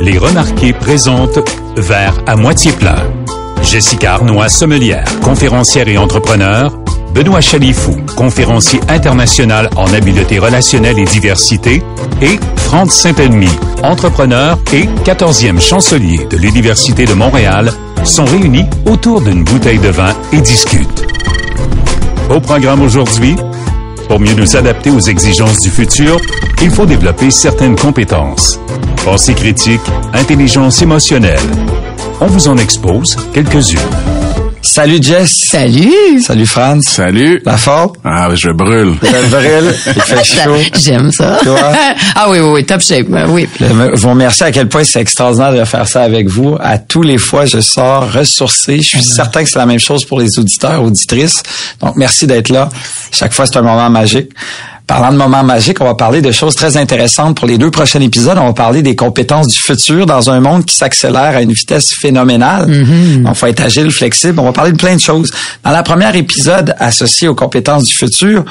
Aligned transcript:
Les 0.00 0.18
remarqués 0.18 0.72
présentent 0.72 1.38
Verre 1.76 2.20
à 2.26 2.36
moitié 2.36 2.72
plein. 2.72 2.96
Jessica 3.62 4.14
Arnois, 4.14 4.48
sommelière, 4.48 5.04
conférencière 5.20 5.88
et 5.88 5.96
entrepreneur. 5.96 6.76
Benoît 7.14 7.40
Chalifou, 7.40 7.96
conférencier 8.16 8.80
international 8.88 9.70
en 9.76 9.92
habileté 9.92 10.38
relationnelle 10.38 10.98
et 10.98 11.04
diversité. 11.04 11.82
Et 12.20 12.38
Franck 12.56 12.90
Saint-Elmy, 12.90 13.48
entrepreneur 13.82 14.58
et 14.72 14.86
14e 15.04 15.60
chancelier 15.60 16.26
de 16.28 16.36
l'Université 16.36 17.04
de 17.04 17.14
Montréal, 17.14 17.72
sont 18.02 18.24
réunis 18.24 18.66
autour 18.86 19.20
d'une 19.20 19.44
bouteille 19.44 19.78
de 19.78 19.88
vin 19.88 20.12
et 20.32 20.40
discutent. 20.40 21.06
Au 22.30 22.40
programme 22.40 22.82
aujourd'hui, 22.82 23.36
pour 24.08 24.18
mieux 24.18 24.34
nous 24.34 24.56
adapter 24.56 24.90
aux 24.90 25.00
exigences 25.00 25.60
du 25.60 25.70
futur, 25.70 26.20
il 26.62 26.70
faut 26.70 26.86
développer 26.86 27.30
certaines 27.30 27.76
compétences. 27.76 28.58
Pensée 29.04 29.34
critique, 29.34 29.80
intelligence 30.12 30.80
émotionnelle. 30.82 31.38
On 32.20 32.26
vous 32.26 32.48
en 32.48 32.56
expose 32.56 33.16
quelques-unes. 33.32 33.78
Salut 34.62 34.98
Jess. 35.00 35.30
Salut. 35.50 36.20
Salut 36.22 36.46
Franz. 36.46 36.88
Salut. 36.88 37.40
La 37.44 37.58
forme? 37.58 37.92
Ah, 38.02 38.28
je 38.34 38.48
brûle. 38.50 38.94
Je 39.02 39.30
brûle? 39.30 39.74
Il 39.94 40.02
fait 40.02 40.24
chaud. 40.42 40.56
J'aime 40.82 41.12
ça. 41.12 41.38
Toi? 41.44 41.58
ah 42.16 42.30
oui, 42.30 42.38
oui, 42.40 42.48
oui, 42.54 42.64
top 42.64 42.80
shape. 42.80 43.06
ben 43.08 43.28
Oui. 43.30 43.46
Je 43.60 43.66
vous 43.66 44.08
remercie 44.08 44.42
à 44.42 44.50
quel 44.50 44.68
point 44.68 44.82
c'est 44.82 45.00
extraordinaire 45.02 45.52
de 45.52 45.64
faire 45.64 45.86
ça 45.86 46.02
avec 46.02 46.28
vous. 46.28 46.56
À 46.60 46.78
tous 46.78 47.02
les 47.02 47.18
fois, 47.18 47.44
je 47.44 47.60
sors 47.60 48.10
ressourcé. 48.10 48.78
Je 48.78 48.88
suis 48.88 49.02
certain 49.04 49.44
que 49.44 49.50
c'est 49.50 49.58
la 49.58 49.66
même 49.66 49.78
chose 49.78 50.06
pour 50.06 50.18
les 50.18 50.38
auditeurs, 50.38 50.82
auditrices. 50.82 51.42
Donc, 51.80 51.96
merci 51.96 52.26
d'être 52.26 52.48
là. 52.48 52.70
Chaque 53.12 53.34
fois, 53.34 53.44
c'est 53.46 53.58
un 53.58 53.62
moment 53.62 53.90
magique. 53.90 54.30
Parlant 54.86 55.12
de 55.12 55.16
moments 55.16 55.42
magiques, 55.42 55.80
on 55.80 55.86
va 55.86 55.94
parler 55.94 56.20
de 56.20 56.30
choses 56.30 56.54
très 56.54 56.76
intéressantes 56.76 57.38
pour 57.38 57.46
les 57.46 57.56
deux 57.56 57.70
prochains 57.70 58.00
épisodes. 58.00 58.36
On 58.36 58.48
va 58.48 58.52
parler 58.52 58.82
des 58.82 58.94
compétences 58.94 59.48
du 59.48 59.58
futur 59.58 60.04
dans 60.04 60.28
un 60.28 60.40
monde 60.40 60.66
qui 60.66 60.76
s'accélère 60.76 61.36
à 61.36 61.40
une 61.40 61.52
vitesse 61.52 61.94
phénoménale. 61.98 62.66
Donc, 63.22 63.34
faut 63.34 63.46
être 63.46 63.62
agile, 63.62 63.90
flexible. 63.90 64.38
On 64.40 64.44
va 64.44 64.52
parler 64.52 64.72
de 64.72 64.76
plein 64.76 64.94
de 64.94 65.00
choses. 65.00 65.30
Dans 65.64 65.70
la 65.70 65.82
première 65.82 66.14
épisode 66.16 66.74
associé 66.78 67.28
aux 67.28 67.34
compétences 67.34 67.84
du 67.84 67.94
futur, 67.94 68.44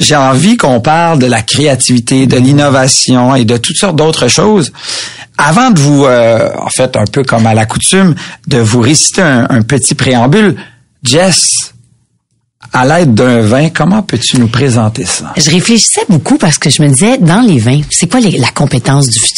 j'ai 0.00 0.16
envie 0.16 0.56
qu'on 0.56 0.80
parle 0.80 1.20
de 1.20 1.26
la 1.26 1.42
créativité, 1.42 2.26
de 2.26 2.36
l'innovation 2.36 3.36
et 3.36 3.44
de 3.44 3.56
toutes 3.56 3.76
sortes 3.76 3.96
d'autres 3.96 4.26
choses. 4.26 4.72
Avant 5.38 5.70
de 5.70 5.78
vous, 5.78 6.04
euh, 6.04 6.48
en 6.60 6.70
fait, 6.70 6.96
un 6.96 7.04
peu 7.04 7.22
comme 7.22 7.46
à 7.46 7.54
la 7.54 7.64
coutume, 7.64 8.16
de 8.48 8.58
vous 8.58 8.80
réciter 8.80 9.22
un, 9.22 9.46
un 9.50 9.62
petit 9.62 9.94
préambule, 9.94 10.56
Jess, 11.04 11.74
à 12.72 12.84
l'aide 12.84 13.14
d'un 13.14 13.40
vin, 13.40 13.68
comment 13.70 14.02
peux-tu 14.02 14.38
nous 14.38 14.48
présenter 14.48 15.04
ça? 15.04 15.32
Je 15.36 15.50
réfléchissais 15.50 16.02
beaucoup 16.08 16.36
parce 16.38 16.58
que 16.58 16.70
je 16.70 16.82
me 16.82 16.88
disais, 16.88 17.18
dans 17.18 17.40
les 17.40 17.58
vins, 17.58 17.80
c'est 17.90 18.10
quoi 18.10 18.20
la 18.20 18.50
compétence 18.52 19.08
du 19.08 19.18
futur? 19.18 19.35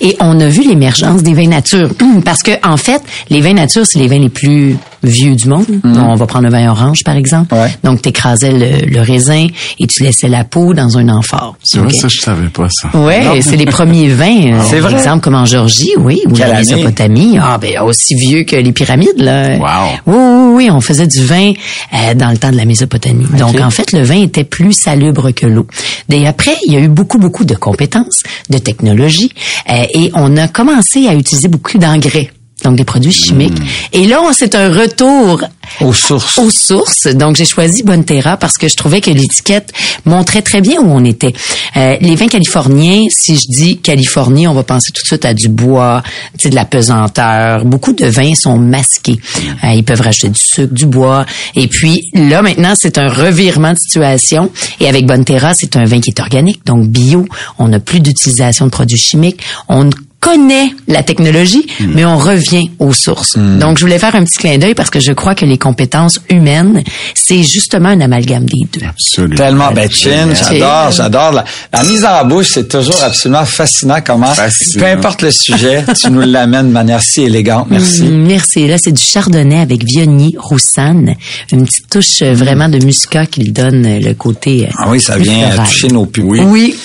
Et 0.00 0.16
on 0.20 0.38
a 0.40 0.48
vu 0.48 0.66
l'émergence 0.66 1.22
des 1.22 1.34
vins 1.34 1.48
nature. 1.48 1.90
Parce 2.24 2.42
que, 2.42 2.52
en 2.66 2.76
fait, 2.76 3.02
les 3.30 3.40
vins 3.40 3.54
nature, 3.54 3.86
c'est 3.86 3.98
les 3.98 4.08
vins 4.08 4.18
les 4.18 4.28
plus 4.28 4.76
vieux 5.02 5.36
du 5.36 5.48
monde. 5.48 5.66
On 5.84 6.14
va 6.16 6.26
prendre 6.26 6.46
le 6.46 6.50
vin 6.50 6.68
orange, 6.70 7.04
par 7.04 7.16
exemple. 7.16 7.54
Ouais. 7.54 7.70
Donc, 7.84 8.02
tu 8.02 8.08
écrasais 8.08 8.50
le, 8.52 8.86
le 8.90 9.00
raisin 9.00 9.46
et 9.78 9.86
tu 9.86 10.02
laissais 10.02 10.28
la 10.28 10.42
peau 10.44 10.74
dans 10.74 10.98
un 10.98 11.08
amphore. 11.08 11.56
C'est 11.62 11.78
vrai, 11.78 11.92
ça, 11.92 12.08
je 12.08 12.18
savais 12.20 12.48
pas 12.48 12.66
ça. 12.70 12.88
Ouais, 12.98 13.40
c'est 13.42 13.56
les 13.56 13.66
premiers 13.66 14.08
vins. 14.08 14.52
euh, 14.54 14.60
C'est 14.68 14.80
par 14.80 14.90
vrai? 14.90 14.98
exemple, 14.98 15.20
comme 15.22 15.34
en 15.36 15.44
Géorgie, 15.44 15.92
oui, 15.98 16.20
ou 16.26 16.34
en? 16.42 16.56
Mésopotamie. 16.56 17.38
Ah, 17.40 17.58
ben, 17.58 17.80
aussi 17.82 18.14
vieux 18.16 18.42
que 18.44 18.56
les 18.56 18.72
pyramides, 18.72 19.18
là. 19.18 19.56
Wow. 19.58 19.66
Oui, 20.06 20.14
oui, 20.16 20.54
oui, 20.56 20.70
on 20.70 20.80
faisait 20.80 21.06
du 21.06 21.22
vin 21.24 21.52
euh, 21.94 22.14
dans 22.14 22.30
le 22.30 22.38
temps 22.38 22.50
de 22.50 22.56
la 22.56 22.64
Mésopotamie. 22.64 23.26
Donc, 23.38 23.60
en 23.60 23.70
fait, 23.70 23.92
le 23.92 24.02
vin 24.02 24.20
était 24.22 24.44
plus 24.44 24.72
salubre 24.72 25.30
que 25.30 25.46
l'eau. 25.46 25.66
Et 26.10 26.26
après, 26.26 26.56
il 26.66 26.72
y 26.72 26.76
a 26.76 26.80
eu 26.80 26.88
beaucoup, 26.88 27.18
beaucoup 27.18 27.44
de 27.44 27.54
compétences, 27.54 28.22
de 28.50 28.58
technologies, 28.58 29.30
et 29.68 30.10
on 30.14 30.36
a 30.36 30.48
commencé 30.48 31.08
à 31.08 31.14
utiliser 31.14 31.48
beaucoup 31.48 31.78
d'engrais. 31.78 32.30
Donc, 32.66 32.74
des 32.76 32.84
produits 32.84 33.12
chimiques. 33.12 33.56
Et 33.92 34.06
là, 34.06 34.20
c'est 34.32 34.56
un 34.56 34.68
retour 34.68 35.40
Aux 35.80 35.92
sources. 35.92 36.36
aux 36.36 36.50
sources. 36.50 37.06
Donc, 37.06 37.36
j'ai 37.36 37.44
choisi 37.44 37.84
Bonterra 37.84 38.36
parce 38.36 38.58
que 38.58 38.66
je 38.66 38.74
trouvais 38.74 39.00
que 39.00 39.08
l'étiquette 39.08 39.72
montrait 40.04 40.42
très 40.42 40.60
bien 40.60 40.80
où 40.80 40.90
on 40.90 41.04
était. 41.04 41.32
Euh, 41.76 41.96
les 42.00 42.16
vins 42.16 42.26
californiens, 42.26 43.04
si 43.08 43.36
je 43.36 43.44
dis 43.48 43.76
Californie, 43.78 44.48
on 44.48 44.52
va 44.54 44.64
penser 44.64 44.90
tout 44.92 45.00
de 45.00 45.06
suite 45.06 45.24
à 45.24 45.32
du 45.32 45.48
bois, 45.48 46.02
de 46.44 46.52
la 46.56 46.64
pesanteur. 46.64 47.64
Beaucoup 47.64 47.92
de 47.92 48.06
vins 48.06 48.34
sont 48.34 48.58
masqués. 48.58 49.20
Euh, 49.62 49.68
ils 49.72 49.84
peuvent 49.84 50.00
rajouter 50.00 50.30
du 50.30 50.40
sucre, 50.40 50.74
du 50.74 50.86
bois. 50.86 51.24
Et 51.54 51.68
puis, 51.68 52.02
là, 52.14 52.42
maintenant, 52.42 52.74
c'est 52.76 52.98
un 52.98 53.06
revirement 53.06 53.74
de 53.74 53.78
situation. 53.78 54.50
Et 54.80 54.88
avec 54.88 55.06
Bonterra, 55.06 55.54
c'est 55.54 55.76
un 55.76 55.84
vin 55.84 56.00
qui 56.00 56.10
est 56.10 56.18
organique, 56.18 56.66
donc 56.66 56.88
bio. 56.88 57.26
On 57.60 57.68
n'a 57.68 57.78
plus 57.78 58.00
d'utilisation 58.00 58.64
de 58.64 58.72
produits 58.72 58.98
chimiques. 58.98 59.40
On 59.68 59.88
connaît 60.30 60.70
la 60.88 61.02
technologie, 61.04 61.66
mais 61.80 62.04
on 62.04 62.18
revient 62.18 62.70
aux 62.80 62.92
sources. 62.92 63.36
Donc, 63.38 63.78
je 63.78 63.84
voulais 63.84 63.98
faire 64.00 64.14
un 64.16 64.24
petit 64.24 64.38
clin 64.38 64.58
d'œil 64.58 64.74
parce 64.74 64.90
que 64.90 64.98
je 64.98 65.12
crois 65.12 65.34
que 65.36 65.44
les 65.44 65.56
compétences 65.56 66.18
humaines, 66.30 66.82
c'est 67.14 67.42
justement 67.44 67.90
un 67.90 68.00
amalgame 68.00 68.44
des 68.44 68.66
deux. 68.80 68.86
Absolument. 68.86 69.36
Tellement, 69.36 69.70
ben, 69.72 69.88
chin, 69.90 70.28
j'adore, 70.34 70.90
j'adore. 70.90 71.32
La, 71.32 71.44
la 71.72 71.84
mise 71.84 72.04
en 72.04 72.24
bouche, 72.24 72.48
c'est 72.54 72.68
toujours 72.68 73.00
absolument 73.02 73.44
fascinant 73.44 73.98
comment, 74.04 74.34
Fascinant. 74.34 74.84
peu 74.84 74.90
importe 74.90 75.22
le 75.22 75.30
sujet, 75.30 75.84
tu 76.00 76.10
nous 76.10 76.22
l'amènes 76.22 76.68
de 76.68 76.72
manière 76.72 77.02
si 77.02 77.22
élégante. 77.22 77.68
Merci. 77.70 78.02
Mm, 78.02 78.26
Merci. 78.26 78.66
Là, 78.66 78.78
c'est 78.82 78.92
du 78.92 79.02
chardonnay 79.02 79.60
avec 79.60 79.84
Viognier, 79.84 80.34
Roussanne. 80.38 81.14
Une 81.52 81.64
petite 81.64 81.88
touche 81.88 82.22
euh, 82.22 82.34
vraiment 82.34 82.68
de 82.68 82.84
muscat 82.84 83.26
qui 83.26 83.42
lui 83.42 83.52
donne 83.52 83.86
euh, 83.86 84.00
le 84.00 84.14
côté. 84.14 84.64
euh, 84.66 84.72
Ah 84.78 84.86
oui, 84.90 85.00
ça 85.00 85.16
vient 85.18 85.50
toucher 85.64 85.88
nos. 85.88 86.08
Oui. 86.18 86.40
Oui. 86.44 86.76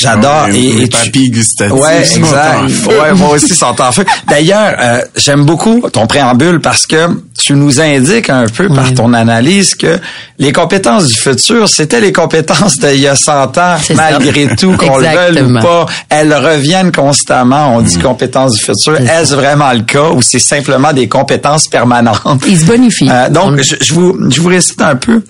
J'adore. 0.00 0.46
Et, 0.48 0.52
les 0.52 0.82
et 0.84 0.88
tu- 0.88 0.96
papilles 1.04 1.30
gustatives 1.30 1.74
Ouais, 1.74 2.00
exact. 2.00 2.86
Ouais, 2.86 3.12
moi 3.14 3.30
aussi, 3.30 3.54
sont 3.54 3.80
en 3.80 3.92
feu. 3.92 4.04
D'ailleurs, 4.28 4.74
euh, 4.80 5.00
j'aime 5.16 5.44
beaucoup 5.44 5.80
ton 5.92 6.06
préambule 6.06 6.60
parce 6.60 6.86
que 6.86 7.08
tu 7.38 7.54
nous 7.54 7.80
indiques 7.80 8.30
un 8.30 8.46
peu 8.46 8.68
par 8.68 8.92
ton 8.94 9.12
analyse 9.14 9.74
que 9.74 9.98
les 10.38 10.52
compétences 10.52 11.06
du 11.06 11.14
futur, 11.14 11.68
c'était 11.68 12.00
les 12.00 12.12
compétences 12.12 12.78
d'il 12.78 13.00
y 13.00 13.06
a 13.08 13.16
100 13.16 13.58
ans, 13.58 13.76
C'est 13.82 13.94
ça. 13.94 14.10
malgré 14.10 14.54
tout, 14.56 14.76
qu'on 14.76 14.98
le 14.98 15.06
veuille 15.06 15.42
ou 15.42 15.60
pas. 15.60 15.86
Elles 16.08 16.34
reviennent 16.34 16.92
constamment. 16.92 17.76
On 17.76 17.82
dit 17.82 17.98
Mm. 17.98 18.02
compétences 18.02 18.52
du 18.54 18.60
futur. 18.64 18.98
Est-ce 19.00 19.34
vraiment 19.34 19.72
le 19.72 19.80
cas 19.82 20.10
ou 20.10 20.22
c'est 20.22 20.38
simplement 20.38 20.92
des 20.92 21.08
compétences 21.08 21.66
permanentes? 21.68 22.42
Il 22.46 22.58
se 22.58 22.64
bonifie. 22.64 23.08
Euh, 23.10 23.28
donc, 23.28 23.54
On- 23.58 23.62
je, 23.62 23.74
je 23.80 23.94
vous, 23.94 24.16
je 24.30 24.40
vous 24.40 24.48
récite 24.48 24.80
un 24.82 24.96
peu 24.96 25.22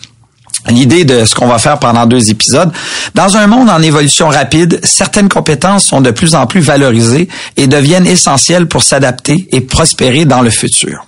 l'idée 0.68 1.04
de 1.04 1.24
ce 1.24 1.34
qu'on 1.34 1.46
va 1.46 1.58
faire 1.58 1.78
pendant 1.78 2.06
deux 2.06 2.30
épisodes. 2.30 2.70
Dans 3.14 3.36
un 3.36 3.46
monde 3.46 3.70
en 3.70 3.80
évolution 3.82 4.28
rapide, 4.28 4.80
certaines 4.82 5.28
compétences 5.28 5.86
sont 5.86 6.00
de 6.00 6.10
plus 6.10 6.34
en 6.34 6.46
plus 6.46 6.60
valorisées 6.60 7.28
et 7.56 7.66
deviennent 7.66 8.06
essentielles 8.06 8.66
pour 8.66 8.82
s'adapter 8.82 9.48
et 9.52 9.60
prospérer 9.60 10.24
dans 10.24 10.42
le 10.42 10.50
futur. 10.50 11.06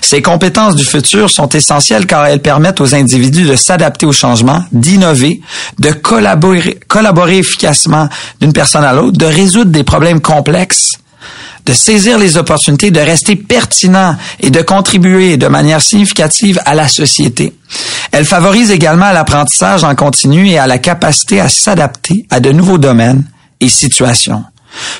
Ces 0.00 0.22
compétences 0.22 0.74
du 0.74 0.84
futur 0.84 1.30
sont 1.30 1.48
essentielles 1.50 2.06
car 2.06 2.26
elles 2.26 2.40
permettent 2.40 2.80
aux 2.80 2.94
individus 2.94 3.44
de 3.44 3.56
s'adapter 3.56 4.06
au 4.06 4.12
changement, 4.12 4.64
d'innover, 4.72 5.40
de 5.78 5.90
collaborer, 5.90 6.78
collaborer 6.88 7.38
efficacement 7.38 8.08
d'une 8.40 8.52
personne 8.52 8.84
à 8.84 8.92
l'autre, 8.92 9.18
de 9.18 9.26
résoudre 9.26 9.70
des 9.70 9.84
problèmes 9.84 10.20
complexes 10.20 10.92
de 11.66 11.72
saisir 11.72 12.18
les 12.18 12.36
opportunités, 12.36 12.90
de 12.90 13.00
rester 13.00 13.36
pertinent 13.36 14.16
et 14.40 14.50
de 14.50 14.60
contribuer 14.60 15.36
de 15.36 15.46
manière 15.46 15.80
significative 15.80 16.60
à 16.66 16.74
la 16.74 16.88
société. 16.88 17.54
Elle 18.12 18.26
favorise 18.26 18.70
également 18.70 19.10
l'apprentissage 19.12 19.82
en 19.82 19.94
continu 19.94 20.48
et 20.48 20.58
à 20.58 20.66
la 20.66 20.78
capacité 20.78 21.40
à 21.40 21.48
s'adapter 21.48 22.26
à 22.30 22.40
de 22.40 22.52
nouveaux 22.52 22.78
domaines 22.78 23.24
et 23.60 23.68
situations. 23.68 24.44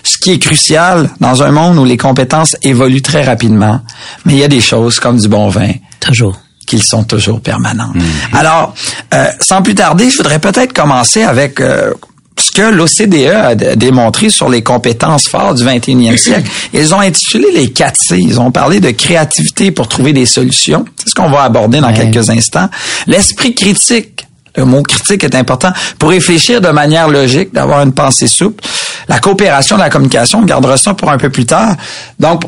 Ce 0.02 0.16
qui 0.18 0.32
est 0.32 0.38
crucial 0.38 1.10
dans 1.20 1.42
un 1.42 1.50
monde 1.50 1.78
où 1.78 1.84
les 1.84 1.96
compétences 1.96 2.56
évoluent 2.62 3.02
très 3.02 3.22
rapidement, 3.24 3.80
mais 4.24 4.34
il 4.34 4.38
y 4.38 4.44
a 4.44 4.48
des 4.48 4.60
choses 4.60 5.00
comme 5.00 5.18
du 5.18 5.28
bon 5.28 5.48
vin 5.48 5.72
Toujours. 6.00 6.38
qu'ils 6.66 6.82
sont 6.82 7.04
toujours 7.04 7.40
permanentes. 7.40 7.96
Alors, 8.32 8.74
euh, 9.12 9.26
sans 9.40 9.62
plus 9.62 9.74
tarder, 9.74 10.10
je 10.10 10.16
voudrais 10.16 10.38
peut-être 10.38 10.72
commencer 10.72 11.22
avec 11.24 11.60
euh, 11.60 11.92
ce 12.38 12.50
que 12.50 12.62
l'OCDE 12.62 13.26
a 13.32 13.54
démontré 13.76 14.28
sur 14.28 14.48
les 14.48 14.62
compétences 14.62 15.28
fortes 15.28 15.56
du 15.56 15.64
21e 15.64 16.16
siècle. 16.16 16.50
Ils 16.72 16.94
ont 16.94 17.00
intitulé 17.00 17.46
les 17.54 17.70
4 17.70 17.96
C. 17.96 18.18
Ils 18.20 18.40
ont 18.40 18.50
parlé 18.50 18.80
de 18.80 18.90
créativité 18.90 19.70
pour 19.70 19.86
trouver 19.88 20.12
des 20.12 20.26
solutions. 20.26 20.84
C'est 20.96 21.10
ce 21.10 21.14
qu'on 21.14 21.30
va 21.30 21.42
aborder 21.44 21.80
dans 21.80 21.88
Ouais. 21.88 21.94
quelques 22.10 22.30
instants. 22.30 22.68
L'esprit 23.06 23.54
critique, 23.54 24.26
Le 24.56 24.64
mot 24.64 24.82
critique 24.84 25.24
est 25.24 25.34
important 25.34 25.72
pour 25.98 26.10
réfléchir 26.10 26.60
de 26.60 26.68
manière 26.68 27.08
logique, 27.08 27.52
d'avoir 27.52 27.80
une 27.82 27.92
pensée 27.92 28.28
souple. 28.28 28.62
La 29.08 29.18
coopération, 29.18 29.76
la 29.76 29.90
communication, 29.90 30.38
on 30.38 30.44
gardera 30.44 30.76
ça 30.76 30.94
pour 30.94 31.10
un 31.10 31.18
peu 31.18 31.28
plus 31.28 31.44
tard. 31.44 31.74
Donc, 32.20 32.42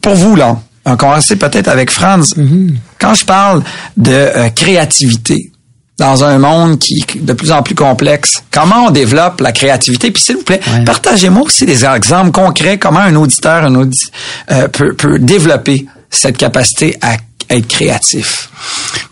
pour 0.00 0.14
vous, 0.14 0.36
là, 0.36 0.56
on 0.86 0.90
va 0.92 0.96
commencer 0.96 1.36
peut-être 1.36 1.68
avec 1.68 1.90
Franz. 1.90 2.34
Quand 2.98 3.12
je 3.12 3.26
parle 3.26 3.62
de 3.98 4.10
euh, 4.12 4.48
créativité, 4.48 5.50
dans 5.98 6.24
un 6.24 6.38
monde 6.38 6.78
qui 6.78 7.04
est 7.16 7.24
de 7.24 7.32
plus 7.32 7.52
en 7.52 7.62
plus 7.62 7.74
complexe. 7.74 8.42
Comment 8.50 8.86
on 8.86 8.90
développe 8.90 9.40
la 9.40 9.52
créativité? 9.52 10.10
Puis 10.10 10.22
s'il 10.22 10.36
vous 10.36 10.42
plaît, 10.42 10.60
Ouais. 10.74 10.84
partagez-moi 10.84 11.42
aussi 11.44 11.66
des 11.66 11.84
exemples 11.84 12.32
concrets, 12.32 12.78
comment 12.78 13.00
un 13.00 13.14
auditeur 13.14 13.64
un 13.64 13.74
audi 13.76 13.98
euh, 14.50 14.66
peut, 14.68 14.94
peut 14.94 15.18
développer 15.20 15.86
cette 16.10 16.36
capacité 16.36 16.96
à 17.00 17.16
être 17.50 17.66
créatif. 17.68 18.48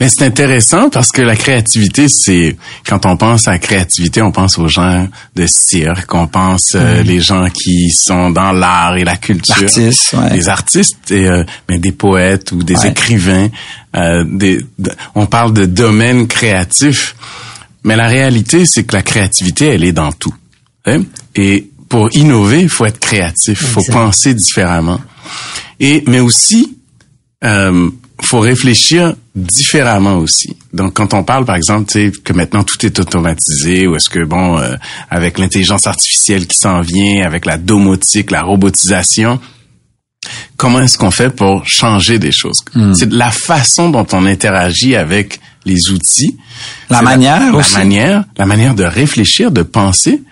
Mais 0.00 0.08
c'est 0.08 0.22
intéressant 0.24 0.88
parce 0.90 1.10
que 1.12 1.22
la 1.22 1.36
créativité, 1.36 2.08
c'est 2.08 2.56
quand 2.86 3.06
on 3.06 3.16
pense 3.16 3.46
à 3.48 3.58
créativité, 3.58 4.20
on 4.22 4.32
pense 4.32 4.58
aux 4.58 4.68
gens 4.68 5.06
de 5.36 5.46
cirque, 5.46 6.12
on 6.14 6.26
pense 6.26 6.72
euh, 6.74 7.02
les 7.02 7.20
gens 7.20 7.48
qui 7.50 7.90
sont 7.90 8.30
dans 8.30 8.52
l'art 8.52 8.96
et 8.96 9.04
la 9.04 9.16
culture, 9.16 9.54
L'artiste, 9.60 10.12
ouais. 10.14 10.32
les 10.34 10.48
artistes, 10.48 11.10
et, 11.10 11.26
euh, 11.28 11.44
mais 11.68 11.78
des 11.78 11.92
poètes 11.92 12.52
ou 12.52 12.62
des 12.62 12.76
Ouais. 12.76 12.88
écrivains. 12.90 13.48
euh, 13.94 14.24
des, 14.26 14.64
de- 14.78 14.90
on 15.14 15.26
parle 15.26 15.52
de 15.52 15.66
domaine 15.66 16.26
créatif, 16.26 17.14
mais 17.84 17.94
la 17.94 18.08
réalité, 18.08 18.64
c'est 18.64 18.84
que 18.84 18.94
la 18.96 19.02
créativité, 19.02 19.66
elle 19.66 19.84
est 19.84 19.92
dans 19.92 20.12
tout. 20.12 20.34
hein. 20.86 21.02
Et 21.34 21.68
pour 21.90 22.08
innover, 22.16 22.62
il 22.62 22.70
faut 22.70 22.86
être 22.86 22.98
créatif, 22.98 23.58
il 23.60 23.66
faut 23.66 23.84
penser 23.92 24.32
différemment. 24.32 24.98
Et 25.78 26.02
mais 26.06 26.20
aussi 26.20 26.78
euh, 27.44 27.90
faut 28.24 28.40
réfléchir 28.40 29.14
différemment 29.34 30.16
aussi. 30.16 30.56
Donc, 30.72 30.94
quand 30.94 31.14
on 31.14 31.24
parle, 31.24 31.44
par 31.44 31.56
exemple, 31.56 31.90
tu 31.90 32.10
sais, 32.10 32.12
que 32.22 32.32
maintenant 32.32 32.62
tout 32.62 32.84
est 32.84 32.98
automatisé, 32.98 33.86
ou 33.86 33.96
est-ce 33.96 34.10
que, 34.10 34.24
bon, 34.24 34.58
euh, 34.58 34.74
avec 35.10 35.38
l'intelligence 35.38 35.86
artificielle 35.86 36.46
qui 36.46 36.56
s'en 36.56 36.80
vient, 36.80 37.24
avec 37.24 37.46
la 37.46 37.56
domotique, 37.56 38.30
la 38.30 38.42
robotisation, 38.42 39.40
comment 40.56 40.80
est-ce 40.80 40.98
qu'on 40.98 41.10
fait 41.10 41.30
pour 41.30 41.66
changer 41.66 42.18
des 42.18 42.32
choses? 42.32 42.64
C'est 42.94 43.12
la 43.12 43.30
façon 43.30 43.90
dont 43.90 44.06
on 44.12 44.26
interagit 44.26 44.96
avec 44.96 45.40
les 45.64 45.90
outils. 45.90 46.36
La 46.90 47.02
manière 47.02 47.52
la, 47.52 47.58
aussi. 47.58 47.76
manière, 47.76 48.24
la 48.36 48.46
manière 48.46 48.74
de 48.74 48.84
réfléchir, 48.84 49.50
de 49.50 49.62
penser. 49.62 50.22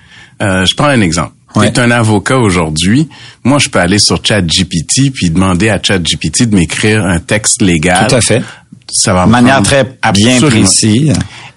Euh, 0.43 0.65
je 0.65 0.75
prends 0.75 0.87
un 0.87 1.01
exemple. 1.01 1.33
Ouais. 1.57 1.73
Tu 1.73 1.81
es 1.81 1.83
un 1.83 1.91
avocat 1.91 2.39
aujourd'hui. 2.39 3.09
Moi, 3.45 3.59
je 3.59 3.69
peux 3.69 3.81
aller 3.81 3.99
sur 3.99 4.25
ChatGPT 4.25 5.13
puis 5.13 5.31
demander 5.31 5.69
à 5.69 5.81
ChatGPT 5.83 6.45
de 6.45 6.55
m'écrire 6.55 7.05
un 7.05 7.19
texte 7.19 7.63
légal. 7.63 8.07
Tout 8.09 8.17
à 8.17 8.21
fait. 8.21 8.43
Ça 8.89 9.15
va 9.15 9.27
De 9.27 9.31
manière 9.31 9.63
très 9.63 9.85
bien 10.13 10.41
précise. 10.41 11.13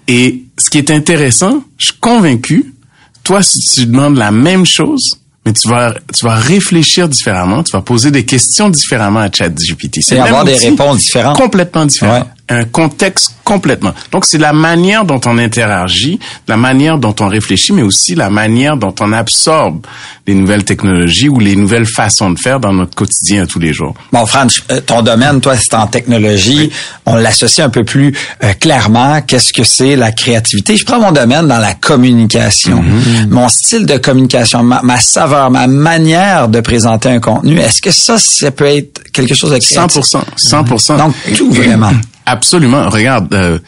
Et 0.06 0.42
ce 0.58 0.70
qui 0.70 0.78
est 0.78 0.90
intéressant, 0.90 1.62
je 1.78 1.86
suis 1.86 1.96
convaincu, 2.00 2.74
toi, 3.22 3.42
si 3.42 3.60
tu 3.60 3.86
demandes 3.86 4.16
la 4.16 4.30
même 4.30 4.66
chose, 4.66 5.18
mais 5.46 5.52
tu 5.52 5.68
vas, 5.68 5.94
tu 6.16 6.24
vas 6.24 6.36
réfléchir 6.36 7.08
différemment, 7.08 7.62
tu 7.62 7.72
vas 7.72 7.82
poser 7.82 8.10
des 8.10 8.24
questions 8.24 8.68
différemment 8.70 9.20
à 9.20 9.30
ChatGPT. 9.30 10.00
C'est 10.00 10.18
avoir 10.18 10.44
des 10.44 10.56
réponses 10.56 10.98
différentes. 10.98 11.36
Complètement 11.36 11.86
différent. 11.86 12.20
Ouais. 12.20 12.24
Un 12.48 12.64
contexte 12.64 13.36
complètement. 13.42 13.94
Donc, 14.12 14.26
c'est 14.26 14.38
la 14.38 14.52
manière 14.52 15.04
dont 15.04 15.20
on 15.24 15.38
interagit, 15.38 16.18
la 16.46 16.58
manière 16.58 16.98
dont 16.98 17.14
on 17.20 17.28
réfléchit, 17.28 17.72
mais 17.72 17.82
aussi 17.82 18.14
la 18.14 18.28
manière 18.28 18.76
dont 18.76 18.94
on 19.00 19.12
absorbe 19.12 19.86
les 20.26 20.34
nouvelles 20.34 20.64
technologies 20.64 21.28
ou 21.28 21.38
les 21.38 21.56
nouvelles 21.56 21.86
façons 21.86 22.30
de 22.30 22.38
faire 22.38 22.60
dans 22.60 22.72
notre 22.72 22.94
quotidien 22.94 23.46
tous 23.46 23.58
les 23.58 23.72
jours. 23.72 23.94
Bon, 24.12 24.24
Franz, 24.26 24.62
euh, 24.70 24.80
ton 24.80 25.02
domaine, 25.02 25.40
toi, 25.40 25.56
c'est 25.56 25.74
en 25.74 25.86
technologie. 25.86 26.70
On 27.06 27.16
l'associe 27.16 27.66
un 27.66 27.70
peu 27.70 27.84
plus 27.84 28.14
euh, 28.42 28.52
clairement. 28.54 29.20
Qu'est-ce 29.22 29.52
que 29.52 29.64
c'est 29.64 29.96
la 29.96 30.12
créativité? 30.12 30.76
Je 30.76 30.84
prends 30.84 31.00
mon 31.00 31.12
domaine 31.12 31.46
dans 31.46 31.58
la 31.58 31.74
communication. 31.74 32.82
Mm-hmm. 32.82 33.28
Mon 33.28 33.48
style 33.48 33.86
de 33.86 33.98
communication, 33.98 34.62
ma, 34.62 34.80
ma 34.82 34.98
saveur, 34.98 35.50
ma 35.50 35.66
manière 35.66 36.48
de 36.48 36.60
présenter 36.60 37.10
un 37.10 37.20
contenu. 37.20 37.58
Est-ce 37.58 37.82
que 37.82 37.90
ça, 37.90 38.18
ça 38.18 38.50
peut 38.50 38.66
être 38.66 39.02
quelque 39.12 39.34
chose 39.34 39.50
de 39.50 39.58
créatif? 39.58 40.02
100%, 40.02 40.22
100%. 40.38 40.98
Donc, 40.98 41.14
tout 41.36 41.50
vraiment. 41.50 41.92
Absolument. 42.26 42.88
Regarde, 42.88 43.32
euh, 43.34 43.58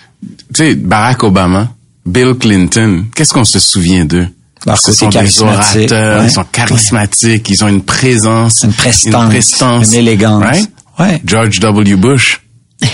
tu 0.55 0.65
sais, 0.65 0.75
Barack 0.75 1.23
Obama, 1.25 1.69
Bill 2.05 2.35
Clinton, 2.39 3.05
qu'est-ce 3.15 3.33
qu'on 3.33 3.45
se 3.45 3.59
souvient 3.59 4.05
d'eux? 4.05 4.29
Leur 4.67 4.79
Ce 4.79 4.91
côté 4.91 4.97
sont 4.99 5.09
des 5.23 5.43
orateurs, 5.43 6.21
ouais. 6.21 6.27
ils 6.27 6.31
sont 6.33 6.45
charismatiques, 6.51 7.49
ils 7.51 7.63
ont 7.65 7.69
une 7.69 7.83
présence, 7.83 8.63
Une 8.65 8.73
prestance, 8.73 9.23
une, 9.25 9.29
prestance, 9.29 9.89
une 9.89 9.95
élégance. 9.95 10.43
right? 10.43 10.71
Ouais. 10.99 11.23
George 11.25 11.61
W. 11.61 11.95
Bush, 11.97 12.41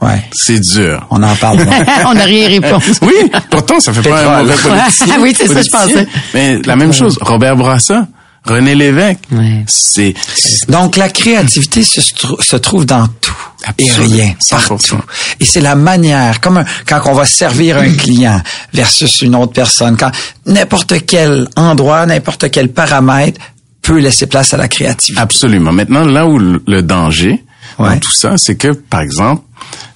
Ouais. 0.00 0.22
c'est 0.32 0.60
dur. 0.60 1.06
On 1.10 1.22
en 1.22 1.34
parle. 1.36 1.58
on 2.06 2.14
n'a 2.14 2.24
rien 2.24 2.48
répondu. 2.48 2.86
Oui, 3.02 3.14
pourtant, 3.50 3.78
ça 3.80 3.92
fait 3.92 4.08
pas 4.08 4.38
un 4.38 4.42
mauvais 4.42 4.54
politicien. 4.54 5.16
Oui, 5.20 5.34
c'est 5.36 5.48
ça, 5.48 5.62
je 5.62 5.70
pensais. 5.70 6.06
Mais 6.34 6.62
la 6.62 6.76
même 6.76 6.92
chose, 6.92 7.18
Robert 7.20 7.56
Bourassa, 7.56 8.06
René 8.48 8.74
Lévesque, 8.74 9.18
Ouais. 9.32 9.64
c'est 9.66 10.14
Donc, 10.68 10.96
la 10.96 11.08
créativité 11.08 11.82
se, 11.84 12.00
se 12.00 12.56
trouve 12.56 12.84
dans 12.86 13.06
tout 13.20 13.32
et 13.78 13.84
Absolument. 13.90 14.14
rien, 14.14 14.34
100%. 14.40 14.96
partout. 14.96 15.06
Et 15.40 15.44
c'est 15.44 15.60
la 15.60 15.74
manière, 15.74 16.40
comme 16.40 16.58
un- 16.58 16.64
quand 16.86 17.00
on 17.06 17.12
va 17.14 17.24
servir 17.26 17.76
un 17.78 17.90
client 17.92 18.40
versus 18.72 19.20
une 19.22 19.34
autre 19.34 19.52
personne, 19.52 19.96
quand 19.96 20.10
n'importe 20.46 21.04
quel 21.06 21.48
endroit, 21.56 22.06
n'importe 22.06 22.50
quel 22.50 22.68
paramètre 22.72 23.40
peut 23.82 23.98
laisser 23.98 24.26
place 24.26 24.54
à 24.54 24.56
la 24.56 24.68
créativité. 24.68 25.20
Absolument. 25.20 25.72
Maintenant, 25.72 26.04
là 26.04 26.26
où 26.26 26.38
le 26.38 26.82
danger 26.82 27.42
Ouais. 27.78 27.90
dans 27.94 28.00
tout 28.00 28.12
ça, 28.12 28.36
c'est 28.36 28.56
que, 28.56 28.68
par 28.72 29.00
exemple, 29.00 29.42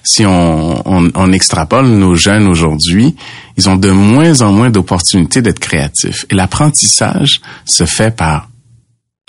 si 0.03 0.25
on, 0.25 0.81
on, 0.89 1.11
on 1.15 1.31
extrapole 1.31 1.87
nos 1.87 2.15
jeunes 2.15 2.47
aujourd'hui, 2.47 3.15
ils 3.57 3.69
ont 3.69 3.75
de 3.75 3.91
moins 3.91 4.41
en 4.41 4.51
moins 4.51 4.69
d'opportunités 4.69 5.41
d'être 5.41 5.59
créatifs. 5.59 6.25
Et 6.29 6.35
l'apprentissage 6.35 7.41
se 7.65 7.85
fait 7.85 8.15
par 8.15 8.49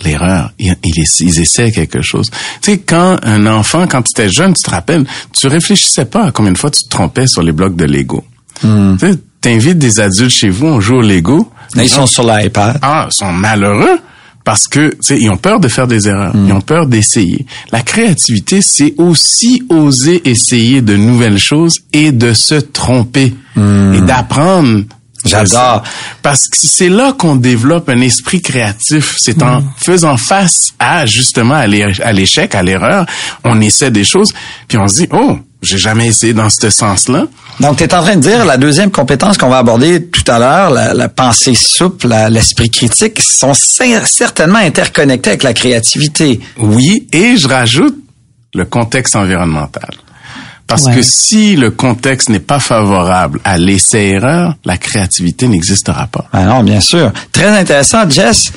l'erreur. 0.02 0.52
Ils, 0.58 0.74
ils, 0.82 1.00
essa- 1.00 1.24
ils 1.24 1.40
essaient 1.40 1.70
quelque 1.70 2.02
chose. 2.02 2.28
Tu 2.60 2.72
sais, 2.72 2.78
quand 2.78 3.16
un 3.22 3.46
enfant, 3.46 3.86
quand 3.86 4.02
tu 4.02 4.10
étais 4.10 4.28
jeune, 4.30 4.52
tu 4.54 4.62
te 4.62 4.70
rappelles, 4.70 5.04
tu 5.32 5.46
réfléchissais 5.46 6.04
pas 6.06 6.26
à 6.26 6.32
combien 6.32 6.52
de 6.52 6.58
fois 6.58 6.70
tu 6.70 6.82
te 6.84 6.88
trompais 6.88 7.26
sur 7.26 7.42
les 7.42 7.52
blocs 7.52 7.76
de 7.76 7.84
Lego. 7.84 8.24
Tu 8.60 8.68
sais, 9.12 9.18
t'invites 9.40 9.78
des 9.78 10.00
adultes 10.00 10.30
chez 10.34 10.48
vous, 10.50 10.66
on 10.66 10.80
joue 10.80 10.96
au 10.96 11.02
Lego. 11.02 11.50
Là, 11.74 11.82
ils 11.84 11.88
sont 11.88 12.06
sur 12.06 12.24
l'iPad. 12.24 12.78
Ah, 12.82 13.06
sont 13.10 13.32
malheureux 13.32 13.98
parce 14.44 14.66
que 14.68 14.90
tu 14.90 14.96
sais 15.00 15.18
ils 15.18 15.30
ont 15.30 15.36
peur 15.38 15.58
de 15.60 15.68
faire 15.68 15.86
des 15.86 16.06
erreurs, 16.08 16.34
Mm. 16.36 16.46
ils 16.48 16.52
ont 16.52 16.60
peur 16.60 16.86
d'essayer. 16.86 17.46
La 17.72 17.80
créativité, 17.82 18.60
c'est 18.62 18.94
aussi 18.98 19.62
oser 19.68 20.28
essayer 20.28 20.82
de 20.82 20.96
nouvelles 20.96 21.38
choses 21.38 21.80
et 21.92 22.12
de 22.12 22.32
se 22.34 22.54
tromper 22.56 23.34
et 23.56 24.00
d'apprendre. 24.02 24.68
Mm. 24.80 24.86
J'adore. 25.26 25.82
Parce 26.20 26.48
que 26.48 26.56
c'est 26.60 26.90
là 26.90 27.14
qu'on 27.14 27.36
développe 27.36 27.88
un 27.88 28.02
esprit 28.02 28.42
créatif. 28.42 29.14
C'est 29.18 29.42
en 29.42 29.60
Mm. 29.62 29.70
faisant 29.78 30.16
face 30.18 30.68
à 30.78 31.06
justement 31.06 31.54
à 31.54 31.66
l'échec, 32.12 32.54
à 32.54 32.62
l'erreur, 32.62 33.06
on 33.42 33.58
essaie 33.62 33.90
des 33.90 34.04
choses, 34.04 34.32
puis 34.68 34.76
on 34.76 34.86
se 34.86 34.96
dit 35.02 35.08
oh, 35.12 35.38
j'ai 35.64 35.78
jamais 35.78 36.06
essayé 36.06 36.32
dans 36.32 36.50
ce 36.50 36.70
sens-là. 36.70 37.26
Donc, 37.60 37.76
tu 37.78 37.84
es 37.84 37.94
en 37.94 38.02
train 38.02 38.16
de 38.16 38.20
dire 38.20 38.44
la 38.44 38.56
deuxième 38.56 38.90
compétence 38.90 39.38
qu'on 39.38 39.48
va 39.48 39.58
aborder 39.58 40.06
tout 40.06 40.24
à 40.30 40.38
l'heure, 40.38 40.70
la, 40.70 40.94
la 40.94 41.08
pensée 41.08 41.54
souple, 41.54 42.08
l'esprit 42.30 42.70
critique, 42.70 43.20
sont 43.22 43.52
cer- 43.52 44.06
certainement 44.06 44.58
interconnectés 44.58 45.30
avec 45.30 45.42
la 45.42 45.52
créativité. 45.54 46.40
Oui, 46.58 47.06
et 47.12 47.36
je 47.36 47.46
rajoute 47.48 47.96
le 48.54 48.64
contexte 48.64 49.16
environnemental. 49.16 49.90
Parce 50.66 50.84
Ouais. 50.86 50.94
que 50.96 51.02
si 51.02 51.56
le 51.56 51.70
contexte 51.70 52.30
n'est 52.30 52.40
pas 52.40 52.58
favorable 52.58 53.38
à 53.44 53.58
l'essai-erreur, 53.58 54.54
la 54.64 54.78
créativité 54.78 55.46
n'existera 55.46 56.06
pas. 56.06 56.24
Ah 56.32 56.44
non, 56.44 56.62
bien 56.62 56.80
sûr. 56.80 57.12
Très 57.32 57.48
intéressant, 57.48 58.08
Jess. 58.08 58.50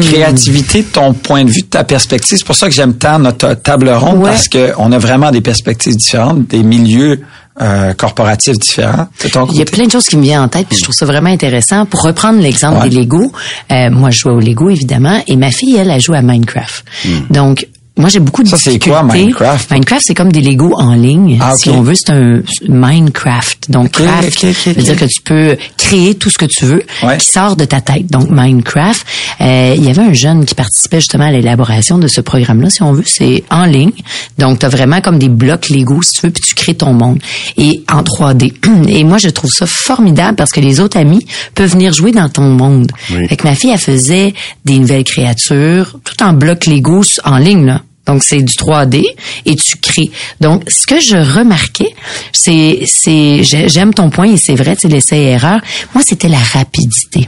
Créativité, 0.00 0.82
de 0.82 0.88
ton 0.88 1.12
point 1.14 1.44
de 1.44 1.50
vue, 1.50 1.62
ta 1.64 1.84
perspective. 1.84 2.38
C'est 2.38 2.44
pour 2.46 2.54
ça 2.54 2.68
que 2.68 2.74
j'aime 2.74 2.94
tant 2.94 3.18
notre 3.18 3.54
table 3.54 3.88
ronde 3.90 4.18
Ouais. 4.18 4.30
parce 4.30 4.48
qu'on 4.48 4.92
a 4.92 4.98
vraiment 4.98 5.30
des 5.30 5.40
perspectives 5.40 5.96
différentes, 5.96 6.46
des 6.48 6.62
milieux 6.62 7.20
euh, 7.60 7.92
corporatifs 7.94 8.58
différents. 8.58 9.08
Il 9.50 9.56
y 9.58 9.62
a 9.62 9.64
plein 9.64 9.86
de 9.86 9.90
choses 9.90 10.06
qui 10.06 10.16
me 10.16 10.22
viennent 10.22 10.40
en 10.42 10.48
tête, 10.48 10.66
puis 10.68 10.78
je 10.78 10.82
trouve 10.84 10.94
ça 10.94 11.06
vraiment 11.06 11.30
intéressant. 11.30 11.86
Pour 11.86 12.02
reprendre 12.02 12.38
l'exemple 12.40 12.82
Ouais. 12.84 12.88
des 12.88 12.96
Lego, 13.00 13.32
euh, 13.72 13.90
moi 13.90 14.10
je 14.10 14.20
joue 14.20 14.28
au 14.30 14.38
Lego 14.40 14.70
évidemment, 14.70 15.20
et 15.26 15.34
ma 15.36 15.50
fille 15.50 15.74
elle, 15.76 15.90
elle 15.90 16.00
joue 16.00 16.14
à 16.14 16.22
Minecraft. 16.22 16.84
Donc 17.30 17.66
moi 17.98 18.08
j'ai 18.08 18.20
beaucoup 18.20 18.42
de. 18.42 18.48
Ça, 18.48 18.56
c'est 18.56 18.78
quoi, 18.78 19.02
Minecraft? 19.02 19.70
Minecraft 19.70 20.04
c'est 20.06 20.14
comme 20.14 20.32
des 20.32 20.40
Lego 20.40 20.72
en 20.76 20.94
ligne, 20.94 21.38
Ah, 21.40 21.54
si 21.56 21.68
on 21.70 21.82
veut, 21.82 21.94
c'est 21.94 22.10
un 22.10 22.40
Minecraft. 22.68 23.70
Donc 23.70 23.86
Ok, 23.86 23.92
craft, 24.04 24.44
ok, 24.44 24.50
ok, 24.50 24.56
ça 24.64 24.72
veut 24.72 24.82
dire 24.82 24.96
que 24.96 25.04
tu 25.04 25.20
peux 25.22 25.56
créer 25.76 26.14
tout 26.14 26.30
ce 26.30 26.38
que 26.38 26.46
tu 26.46 26.64
veux 26.64 26.82
Ouais. 27.02 27.18
qui 27.18 27.26
sort 27.26 27.56
de 27.56 27.64
ta 27.64 27.80
tête. 27.80 28.06
Donc 28.06 28.28
Minecraft, 28.30 29.04
euh, 29.40 29.74
il 29.76 29.84
y 29.84 29.88
avait 29.90 30.02
un 30.02 30.12
jeune 30.12 30.44
qui 30.44 30.54
participait 30.54 31.00
justement 31.00 31.24
à 31.26 31.30
l'élaboration 31.32 31.98
de 31.98 32.08
ce 32.08 32.20
programme-là, 32.20 32.70
si 32.70 32.82
on 32.82 32.92
veut, 32.92 33.04
c'est 33.06 33.44
en 33.50 33.64
ligne. 33.64 33.92
Donc 34.38 34.60
tu 34.60 34.66
as 34.66 34.68
vraiment 34.68 35.00
comme 35.00 35.18
des 35.18 35.28
blocs 35.28 35.68
Lego 35.68 36.00
si 36.02 36.12
tu 36.20 36.26
veux, 36.26 36.32
puis 36.32 36.42
tu 36.42 36.54
crées 36.54 36.74
ton 36.74 36.92
monde 36.92 37.18
et 37.56 37.82
en 37.92 38.02
3D. 38.02 38.54
Et 38.88 39.04
moi 39.04 39.18
je 39.18 39.28
trouve 39.28 39.50
ça 39.50 39.66
formidable 39.66 40.36
parce 40.36 40.50
que 40.50 40.60
les 40.60 40.80
autres 40.80 40.96
amis 40.98 41.26
peuvent 41.54 41.70
venir 41.72 41.92
jouer 41.92 42.12
dans 42.12 42.28
ton 42.28 42.48
monde. 42.48 42.90
Oui. 43.10 43.26
Fait 43.28 43.36
que 43.36 43.46
ma 43.46 43.54
fille 43.54 43.70
elle 43.70 43.78
faisait 43.78 44.34
des 44.64 44.78
nouvelles 44.78 45.04
créatures 45.04 45.98
tout 46.04 46.22
en 46.22 46.32
blocs 46.32 46.66
Lego 46.66 47.02
en 47.24 47.38
ligne 47.38 47.66
là. 47.66 47.82
Donc, 48.08 48.24
c'est 48.24 48.42
du 48.42 48.54
3D 48.54 49.04
et 49.46 49.54
tu 49.54 49.76
crées. 49.76 50.10
Donc, 50.40 50.64
ce 50.68 50.86
que 50.86 50.98
je 51.00 51.14
remarquais, 51.16 51.94
c'est, 52.32 52.80
c'est, 52.86 53.44
j'ai- 53.44 53.68
j'aime 53.68 53.94
ton 53.94 54.10
point 54.10 54.32
et 54.32 54.36
c'est 54.36 54.54
vrai, 54.56 54.74
tu 54.74 54.82
sais, 54.82 54.88
l'essai 54.88 55.16
et 55.18 55.26
erreur. 55.32 55.60
Moi, 55.94 56.02
c'était 56.06 56.28
la 56.28 56.38
rapidité 56.38 57.26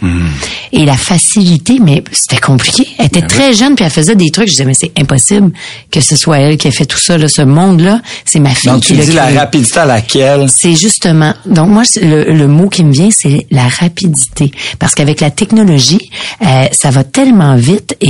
et 0.72 0.84
la 0.84 0.96
facilité, 0.96 1.78
mais 1.80 2.02
c'était 2.12 2.38
compliqué. 2.40 2.86
Elle 2.98 3.06
était 3.06 3.22
très 3.22 3.54
jeune 3.54 3.74
puis 3.76 3.84
elle 3.84 3.90
faisait 3.90 4.16
des 4.16 4.30
trucs. 4.30 4.46
Je 4.48 4.52
disais, 4.52 4.64
mais 4.64 4.74
c'est 4.74 4.92
impossible 4.98 5.52
que 5.90 6.00
ce 6.00 6.16
soit 6.16 6.38
elle 6.38 6.56
qui 6.56 6.68
a 6.68 6.70
fait 6.72 6.86
tout 6.86 6.98
ça, 6.98 7.16
là, 7.18 7.28
ce 7.28 7.42
monde-là. 7.42 8.00
C'est 8.24 8.40
ma 8.40 8.50
fille 8.54 8.70
Donc, 8.70 8.82
qui 8.82 8.88
tu 8.92 8.98
l'a 8.98 9.04
dis 9.04 9.12
la 9.12 9.26
créé. 9.26 9.38
rapidité 9.38 9.78
à 9.78 9.84
laquelle... 9.86 10.46
C'est 10.48 10.74
justement. 10.76 11.34
Donc 11.46 11.68
moi, 11.68 11.82
c'est 11.84 12.00
le, 12.04 12.32
le 12.32 12.48
mot 12.48 12.68
qui 12.68 12.84
me 12.84 12.92
vient, 12.92 13.10
c'est 13.10 13.46
la 13.50 13.68
rapidité, 13.68 14.50
parce 14.78 14.94
qu'avec 14.94 15.20
la 15.20 15.30
technologie, 15.30 16.10
euh, 16.42 16.64
ça 16.72 16.90
va 16.90 17.04
tellement 17.04 17.54
vite 17.56 17.96
et 18.00 18.08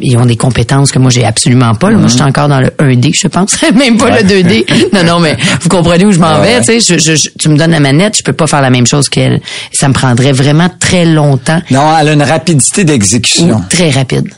ils 0.00 0.16
ont 0.16 0.26
des 0.26 0.36
compétences 0.36 0.92
que 0.92 0.98
moi 0.98 1.10
j'ai 1.10 1.24
absolument 1.24 1.74
pas. 1.80 1.90
là. 1.90 1.96
Moi, 1.98 2.06
je 2.08 2.12
suis 2.12 2.22
encore 2.22 2.46
dans 2.48 2.60
le 2.60 2.68
1D, 2.68 3.10
je 3.20 3.26
pense, 3.28 3.60
même 3.74 3.96
pas 3.96 4.10
le 4.10 4.22
2D. 4.28 4.64
Non, 4.92 5.02
non, 5.04 5.18
mais 5.20 5.36
vous 5.60 5.68
comprenez 5.68 6.04
où 6.04 6.12
je 6.12 6.18
m'en 6.20 6.40
vais. 6.40 6.58
Tu 6.60 6.80
sais, 6.80 6.80
je, 6.80 6.98
je- 6.98 7.16
je- 7.16 7.28
tu 7.38 7.48
me 7.48 7.56
donnes 7.56 7.70
la 7.72 7.80
manette, 7.80 8.16
je 8.18 8.22
peux 8.22 8.32
pas 8.32 8.46
faire 8.46 8.60
la 8.62 8.70
même 8.70 8.86
chose 8.86 9.08
qu'elle. 9.08 9.40
Ça 9.72 9.88
me 9.88 9.92
prendrait 9.94 10.32
vraiment 10.32 10.68
très 10.78 11.04
longtemps. 11.04 11.60
Non, 11.70 11.96
elle 12.00 12.08
a 12.08 12.12
une 12.12 12.22
rapidité 12.22 12.84
d'exécution. 12.84 13.62
Très 13.68 13.90
rapide. 13.90 14.28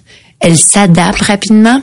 Elle 0.40 0.56
s'adapte 0.56 1.20
rapidement. 1.22 1.80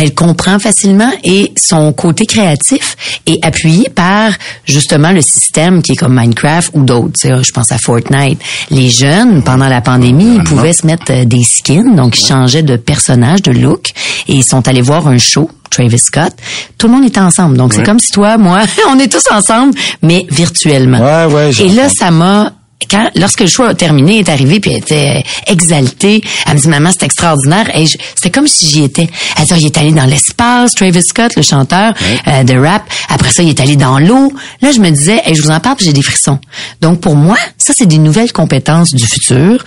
Elle 0.00 0.14
comprend 0.14 0.60
facilement 0.60 1.10
et 1.24 1.52
son 1.56 1.92
côté 1.92 2.24
créatif 2.24 2.96
est 3.26 3.44
appuyé 3.44 3.88
par 3.88 4.30
justement 4.64 5.10
le 5.10 5.20
système 5.22 5.82
qui 5.82 5.92
est 5.92 5.96
comme 5.96 6.14
Minecraft 6.14 6.70
ou 6.74 6.84
d'autres. 6.84 7.42
Je 7.42 7.50
pense 7.50 7.72
à 7.72 7.78
Fortnite. 7.78 8.40
Les 8.70 8.90
jeunes, 8.90 9.42
pendant 9.42 9.66
la 9.66 9.80
pandémie, 9.80 10.36
ils 10.36 10.44
pouvaient 10.44 10.72
se 10.72 10.86
mettre 10.86 11.10
euh, 11.10 11.24
des 11.24 11.42
skins, 11.42 11.96
donc 11.96 12.16
ils 12.16 12.24
changeaient 12.24 12.62
de 12.62 12.76
personnage, 12.76 13.42
de 13.42 13.50
look, 13.50 13.90
et 14.28 14.34
ils 14.34 14.44
sont 14.44 14.68
allés 14.68 14.82
voir 14.82 15.08
un 15.08 15.18
show. 15.18 15.50
Travis 15.68 15.98
Scott, 15.98 16.32
tout 16.78 16.86
le 16.86 16.94
monde 16.94 17.04
était 17.04 17.20
ensemble. 17.20 17.56
Donc 17.58 17.74
c'est 17.74 17.82
comme 17.82 17.98
si 17.98 18.10
toi, 18.10 18.38
moi, 18.38 18.60
on 18.88 18.98
est 18.98 19.12
tous 19.12 19.24
ensemble, 19.30 19.74
mais 20.00 20.24
virtuellement. 20.30 20.98
Ouais, 20.98 21.34
ouais, 21.34 21.50
Et 21.60 21.68
là, 21.68 21.88
ça 21.90 22.10
m'a 22.10 22.52
quand 22.86 23.10
lorsque 23.16 23.40
le 23.40 23.46
show 23.48 23.64
a 23.64 23.74
terminé, 23.74 24.18
est 24.20 24.28
arrivée 24.28 24.60
puis 24.60 24.70
elle 24.72 24.78
était 24.78 25.22
exaltée. 25.46 26.22
Elle 26.46 26.54
me 26.54 26.60
dit 26.60 26.68
maman, 26.68 26.90
c'est 26.92 27.04
extraordinaire. 27.04 27.68
Et 27.76 27.86
c'était 27.86 28.30
comme 28.30 28.46
si 28.46 28.66
j'y 28.66 28.84
étais. 28.84 29.08
Elle 29.38 29.44
dit, 29.46 29.54
il 29.58 29.66
est 29.66 29.76
allé 29.78 29.92
dans 29.92 30.04
l'espace, 30.04 30.72
Travis 30.74 31.02
Scott, 31.02 31.34
le 31.36 31.42
chanteur 31.42 31.92
euh, 32.26 32.44
de 32.44 32.56
rap. 32.56 32.82
Après 33.08 33.32
ça, 33.32 33.42
il 33.42 33.48
est 33.50 33.60
allé 33.60 33.76
dans 33.76 33.98
l'eau. 33.98 34.32
Là, 34.62 34.72
je 34.72 34.78
me 34.80 34.90
disais, 34.90 35.20
et 35.26 35.34
je 35.34 35.42
vous 35.42 35.50
en 35.50 35.60
parle, 35.60 35.76
j'ai 35.80 35.92
des 35.92 36.02
frissons. 36.02 36.38
Donc 36.80 37.00
pour 37.00 37.16
moi, 37.16 37.36
ça 37.58 37.72
c'est 37.76 37.86
des 37.86 37.98
nouvelles 37.98 38.32
compétences 38.32 38.94
du 38.94 39.06
futur 39.06 39.64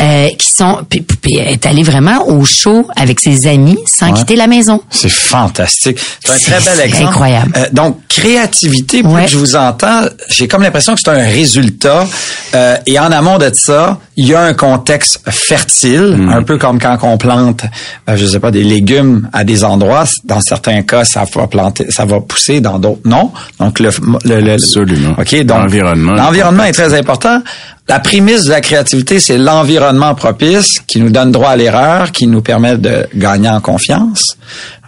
euh, 0.00 0.28
qui 0.38 0.50
sont. 0.50 0.78
Puis, 0.88 1.00
puis- 1.00 1.36
est 1.38 1.66
allée 1.66 1.82
vraiment 1.82 2.28
au 2.28 2.44
show 2.44 2.86
avec 2.96 3.18
ses 3.20 3.46
amis 3.46 3.78
sans 3.86 4.12
quitter 4.12 4.36
la 4.36 4.46
maison. 4.46 4.80
C'est 4.90 5.08
fantastique. 5.10 5.98
C'est 6.24 6.30
un 6.32 6.36
C'est- 6.38 6.50
très 6.50 6.60
bel 6.60 6.74
c'est 6.76 6.84
exemple. 6.86 7.08
incroyable. 7.08 7.52
Euh, 7.56 7.66
donc, 7.72 7.98
créativité, 8.08 9.02
plus 9.02 9.10
Ouais. 9.12 9.24
que 9.24 9.30
je 9.30 9.38
vous 9.38 9.56
entends, 9.56 10.02
j'ai 10.28 10.48
comme 10.48 10.62
l'impression 10.62 10.94
que 10.94 11.00
c'est 11.04 11.10
un 11.10 11.26
résultat. 11.28 12.06
Euh, 12.54 12.76
et 12.86 12.98
en 12.98 13.10
amont 13.12 13.38
de 13.38 13.50
ça, 13.54 13.98
il 14.16 14.28
y 14.28 14.34
a 14.34 14.40
un 14.42 14.54
contexte 14.54 15.20
fertile, 15.30 16.16
Mm. 16.18 16.28
un 16.28 16.42
peu 16.42 16.58
comme 16.58 16.78
quand 16.78 16.98
on 17.02 17.18
plante, 17.18 17.62
euh, 18.08 18.16
je 18.16 18.26
sais 18.26 18.40
pas, 18.40 18.50
des 18.50 18.62
légumes 18.64 19.28
à 19.32 19.44
des 19.44 19.64
endroits. 19.64 20.04
Dans 20.24 20.40
certains 20.40 20.82
cas, 20.82 21.04
ça 21.04 21.24
va 21.34 21.46
planter, 21.46 21.86
ça 21.90 22.04
va 22.04 22.20
pousser, 22.20 22.60
dans 22.60 22.78
d'autres 22.78 23.00
non. 23.04 23.32
Donc, 23.58 23.80
le, 23.80 23.90
le, 24.24 24.40
le- 24.40 24.52
Absolument. 24.52 25.14
Ok, 25.18 25.34
donc 25.44 25.58
L'environnement. 25.58 26.12
L'environnement 26.12 26.64
est 26.64 26.72
très 26.72 26.92
important. 26.98 27.40
La 27.88 27.98
prémisse 28.00 28.44
de 28.44 28.50
la 28.50 28.60
créativité, 28.60 29.18
c'est 29.18 29.38
l'environnement 29.38 30.14
propice 30.14 30.80
qui 30.86 31.00
nous 31.00 31.10
donne 31.10 31.32
droit 31.32 31.50
à 31.50 31.56
l'erreur, 31.56 32.12
qui 32.12 32.26
nous 32.26 32.40
permet 32.42 32.76
de 32.78 33.06
gagner 33.14 33.48
en 33.48 33.60
confiance, 33.60 34.36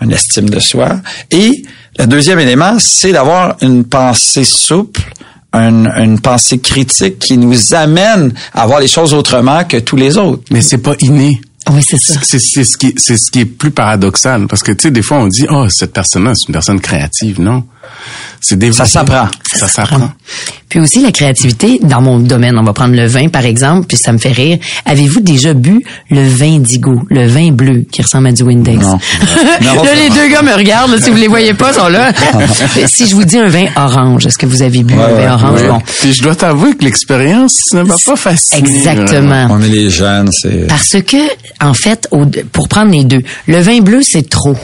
une 0.00 0.12
estime 0.12 0.48
de 0.48 0.60
soi. 0.60 0.96
Et 1.30 1.64
le 1.98 2.06
deuxième 2.06 2.38
élément, 2.38 2.76
c'est 2.78 3.12
d'avoir 3.12 3.56
une 3.62 3.84
pensée 3.84 4.44
souple, 4.44 5.00
une, 5.54 5.88
une 5.96 6.20
pensée 6.20 6.58
critique 6.58 7.18
qui 7.18 7.38
nous 7.38 7.74
amène 7.74 8.32
à 8.52 8.66
voir 8.66 8.80
les 8.80 8.88
choses 8.88 9.14
autrement 9.14 9.64
que 9.64 9.78
tous 9.78 9.96
les 9.96 10.18
autres. 10.18 10.42
Mais 10.50 10.60
c'est 10.60 10.78
pas 10.78 10.94
inné. 11.00 11.40
Oui, 11.70 11.82
c'est 11.86 11.98
ça. 11.98 12.20
C'est 12.22 12.38
c'est 12.38 12.64
ce 12.64 12.76
qui 12.76 12.94
c'est 12.96 13.16
ce 13.16 13.30
qui 13.30 13.40
est 13.40 13.44
plus 13.46 13.70
paradoxal 13.70 14.46
parce 14.48 14.62
que 14.62 14.72
tu 14.72 14.82
sais 14.82 14.90
des 14.90 15.02
fois 15.02 15.18
on 15.18 15.26
dit 15.28 15.46
oh 15.48 15.68
cette 15.70 15.92
personne-là 15.92 16.32
c'est 16.34 16.48
une 16.48 16.52
personne 16.52 16.80
créative 16.80 17.40
non? 17.40 17.64
C'est 18.40 18.58
développé. 18.58 18.78
Ça 18.78 19.00
s'apprend. 19.00 19.28
ça 19.52 19.68
s'apprend 19.68 20.10
Puis 20.68 20.80
aussi 20.80 21.00
la 21.02 21.12
créativité 21.12 21.78
dans 21.82 22.02
mon 22.02 22.18
domaine, 22.18 22.58
on 22.58 22.62
va 22.62 22.72
prendre 22.72 22.94
le 22.94 23.06
vin 23.06 23.28
par 23.28 23.44
exemple, 23.46 23.86
puis 23.86 23.96
ça 23.96 24.12
me 24.12 24.18
fait 24.18 24.32
rire. 24.32 24.58
Avez-vous 24.84 25.20
déjà 25.20 25.54
bu 25.54 25.82
le 26.10 26.26
vin 26.26 26.58
d'Igo, 26.58 27.00
le 27.08 27.26
vin 27.26 27.52
bleu 27.52 27.84
qui 27.90 28.02
ressemble 28.02 28.28
à 28.28 28.32
du 28.32 28.42
Windex? 28.42 28.82
Non. 28.82 28.98
Non. 29.62 29.82
là 29.82 29.94
les 29.94 30.10
deux 30.10 30.28
gars 30.28 30.42
me 30.42 30.52
regardent, 30.54 30.92
là, 30.92 31.00
si 31.00 31.10
vous 31.10 31.16
les 31.16 31.28
voyez 31.28 31.54
pas, 31.54 31.70
ils 31.72 31.74
sont 31.74 31.88
là. 31.88 32.12
si 32.86 33.06
je 33.06 33.14
vous 33.14 33.24
dis 33.24 33.38
un 33.38 33.48
vin 33.48 33.66
orange, 33.76 34.26
est-ce 34.26 34.36
que 34.36 34.46
vous 34.46 34.62
avez 34.62 34.82
bu 34.82 34.94
un 34.94 35.08
vin 35.14 35.34
orange? 35.34 35.60
Ouais. 35.62 35.68
Bon, 35.68 35.80
Puis 36.00 36.12
je 36.12 36.22
dois 36.22 36.34
t'avouer 36.34 36.74
que 36.74 36.84
l'expérience 36.84 37.72
ne 37.72 37.82
m'a 37.82 37.96
pas 38.04 38.14
vraiment. 38.14 38.38
exactement. 38.58 39.48
On 39.50 39.62
est 39.62 39.68
les 39.68 39.90
jeunes, 39.90 40.30
c'est... 40.32 40.66
Parce 40.66 40.96
que, 41.06 41.16
en 41.60 41.74
fait, 41.74 42.08
pour 42.52 42.68
prendre 42.68 42.92
les 42.92 43.04
deux, 43.04 43.22
le 43.46 43.60
vin 43.60 43.80
bleu, 43.80 44.02
c'est 44.02 44.28
trop. 44.28 44.56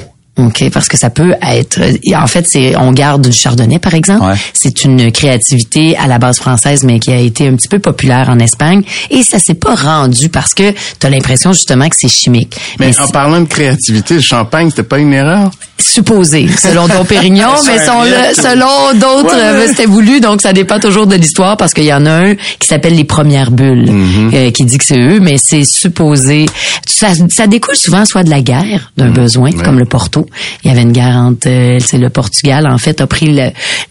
OK, 0.47 0.71
parce 0.73 0.89
que 0.89 0.97
ça 0.97 1.11
peut 1.11 1.35
être 1.43 1.81
en 2.17 2.27
fait 2.27 2.47
c'est 2.49 2.77
on 2.77 2.93
garde 2.93 3.23
du 3.23 3.33
chardonnay 3.33 3.79
par 3.79 3.95
exemple, 3.95 4.25
Ouais. 4.25 4.35
c'est 4.53 4.85
une 4.85 5.11
créativité 5.13 5.97
à 5.97 6.07
la 6.07 6.19
base 6.19 6.39
française 6.39 6.83
mais 6.85 6.99
qui 6.99 7.11
a 7.11 7.19
été 7.19 7.47
un 7.49 7.55
petit 7.57 7.69
peu 7.69 7.79
populaire 7.79 8.29
en 8.29 8.39
Espagne 8.39 8.83
et 9.11 9.23
ça 9.23 9.39
s'est 9.39 9.55
pas 9.55 9.75
rendu 9.75 10.29
parce 10.29 10.55
que 10.55 10.71
tu 10.71 11.07
as 11.07 11.11
l'impression 11.11 11.53
justement 11.53 11.89
que 11.89 11.97
c'est 11.99 12.09
chimique. 12.09 12.57
Mais, 12.79 12.89
Mais 12.89 13.01
en 13.01 13.09
parlant 13.09 13.41
de 13.41 13.47
créativité, 13.47 14.15
le 14.15 14.21
champagne 14.21 14.71
c'était 14.71 14.83
pas 14.83 14.99
une 14.99 15.13
erreur? 15.13 15.51
supposé, 15.79 16.47
selon 16.47 16.89
Don 16.89 17.05
Pérignon, 17.07 17.49
mais 17.67 17.79
selon, 17.79 18.93
d'autres, 18.99 19.35
Ouais, 19.35 19.41
euh, 19.43 19.67
c'était 19.67 19.87
voulu, 19.87 20.21
donc 20.21 20.43
ça 20.43 20.53
dépend 20.53 20.79
toujours 20.79 21.07
de 21.07 21.17
l'histoire, 21.17 21.57
parce 21.57 21.73
qu'il 21.73 21.85
y 21.85 21.93
en 21.93 22.05
a 22.05 22.11
un 22.13 22.35
qui 22.35 22.69
s'appelle 22.69 22.95
les 22.95 23.05
premières 23.05 23.51
bulles, 23.51 23.87
Mm-hmm. 23.91 24.35
euh, 24.35 24.51
qui 24.51 24.65
dit 24.67 24.77
que 24.77 24.85
c'est 24.85 24.99
eux, 25.01 25.21
mais 25.21 25.37
c'est 25.43 25.65
supposé. 25.65 26.47
Ça, 26.87 27.09
ça 27.31 27.47
découle 27.47 27.77
souvent 27.77 28.05
soit 28.05 28.23
de 28.25 28.31
la 28.31 28.43
guerre, 28.43 28.93
d'un 28.99 29.09
besoin, 29.11 29.53
comme 29.53 29.79
le 29.79 29.87
Porto. 29.87 30.27
Il 30.65 30.69
y 30.69 30.71
avait 30.71 30.83
une 30.83 30.93
guerre 30.93 31.17
entre, 31.17 31.79
c'est 31.81 31.99
le 31.99 32.11
Portugal, 32.11 32.67
en 32.67 32.79
fait, 32.79 33.01
a 33.01 33.07
pris 33.07 33.39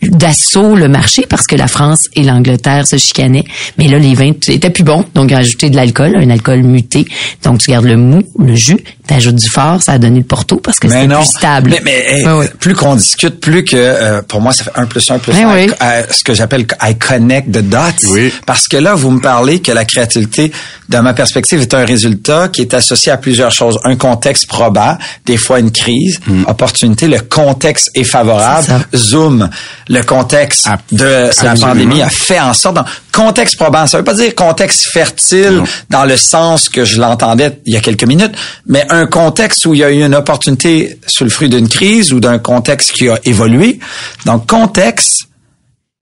d'assaut 0.01 0.75
le 0.75 0.88
marché 0.88 1.25
parce 1.27 1.48
que 1.48 1.55
la 1.55 1.67
France 1.67 2.08
et 2.15 2.24
l'Angleterre 2.24 2.88
se 2.88 2.98
chicanaient. 2.98 3.46
Mais 3.77 3.88
là, 3.88 4.00
les 4.00 4.13
vins 4.13 4.31
étaient 4.48 4.69
plus 4.69 4.84
bons, 4.84 5.05
donc 5.15 5.31
ajouté 5.31 5.69
de 5.69 5.75
l'alcool, 5.75 6.15
un 6.15 6.29
alcool 6.29 6.63
muté. 6.63 7.05
Donc 7.43 7.60
tu 7.60 7.72
gardes 7.72 7.86
le 7.86 7.98
mou, 7.98 8.22
le 8.38 8.55
jus, 8.55 8.79
t'ajoutes 9.09 9.35
du 9.35 9.49
fort, 9.49 9.81
ça 9.81 9.93
a 9.93 9.97
donné 9.97 10.19
le 10.19 10.25
Porto 10.25 10.57
parce 10.57 10.79
que 10.79 10.87
c'est 10.87 11.07
non. 11.07 11.17
plus 11.17 11.25
stable. 11.25 11.69
Mais, 11.71 11.81
mais, 11.83 12.05
hey, 12.19 12.27
ouais. 12.27 12.49
plus 12.59 12.73
qu'on 12.75 12.95
discute, 12.95 13.39
plus 13.39 13.63
que 13.65 13.75
euh, 13.75 14.21
pour 14.21 14.39
moi 14.41 14.53
ça 14.53 14.63
fait 14.63 14.71
un 14.75 14.85
plus 14.85 15.09
un 15.11 15.19
plus 15.19 15.33
Eh 15.37 15.43
un. 15.43 15.53
oui. 15.53 15.71
Euh, 15.81 16.03
ce 16.09 16.23
que 16.23 16.33
j'appelle 16.33 16.65
I 16.81 16.95
connect 16.97 17.51
the 17.51 17.61
dots. 17.61 18.07
Oui. 18.11 18.31
Parce 18.45 18.67
que 18.67 18.77
là 18.77 18.95
vous 18.95 19.11
me 19.11 19.19
parlez 19.19 19.59
que 19.61 19.71
la 19.71 19.85
créativité, 19.85 20.51
de 20.89 20.97
ma 20.99 21.13
perspective, 21.13 21.59
est 21.61 21.73
un 21.73 21.85
résultat 21.85 22.47
qui 22.47 22.61
est 22.61 22.73
associé 22.73 23.11
à 23.11 23.17
plusieurs 23.17 23.51
choses. 23.51 23.79
Un 23.83 23.95
contexte 23.95 24.47
probant, 24.47 24.97
des 25.25 25.37
fois 25.37 25.59
une 25.59 25.71
crise, 25.71 26.19
opportunité. 26.47 27.07
Le 27.07 27.19
contexte 27.19 27.89
est 27.95 28.03
favorable. 28.03 28.67
Zoom, 28.95 29.49
le 29.87 30.01
contexte 30.03 30.67
Ab- 30.67 30.79
de 30.91 31.29
la 31.43 31.55
pandémie 31.55 32.01
a 32.01 32.09
fait 32.09 32.39
en 32.39 32.53
sorte. 32.53 32.77
Contexte 33.11 33.57
probant, 33.57 33.87
ça 33.87 33.97
veut 33.97 34.03
pas 34.03 34.13
dire 34.13 34.35
contexte 34.35 34.85
fertile 34.85 35.57
Non. 35.57 35.63
dans 35.89 36.05
le 36.05 36.15
sens 36.15 36.69
que 36.69 36.85
je 36.85 36.99
l'entendais 36.99 37.59
il 37.65 37.73
y 37.73 37.77
a 37.77 37.81
quelques 37.81 38.03
minutes, 38.03 38.33
mais 38.67 38.85
un 38.89 39.07
contexte 39.07 39.65
où 39.65 39.73
il 39.73 39.79
y 39.79 39.83
a 39.83 39.89
eu 39.89 40.03
une 40.05 40.15
opportunité 40.15 40.99
sous 41.07 41.23
le 41.23 41.29
fruit 41.29 41.49
d'une 41.49 41.67
crise 41.67 42.13
ou 42.13 42.19
d'un 42.19 42.39
contexte 42.39 42.91
qui 42.91 43.09
a 43.09 43.19
évolué. 43.23 43.79
Donc, 44.25 44.47
contexte 44.47 45.23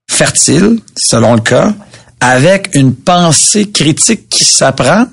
fertile, 0.09 0.79
selon 0.97 1.35
le 1.35 1.41
cas, 1.41 1.73
avec 2.19 2.69
une 2.73 2.95
pensée 2.95 3.69
critique 3.69 4.29
qui 4.29 4.43
s'apprend 4.43 5.05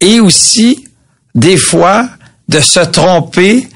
et 0.00 0.20
aussi, 0.20 0.88
des 1.34 1.56
fois, 1.56 2.08
de 2.48 2.60
se 2.60 2.80
tromper 2.80 3.68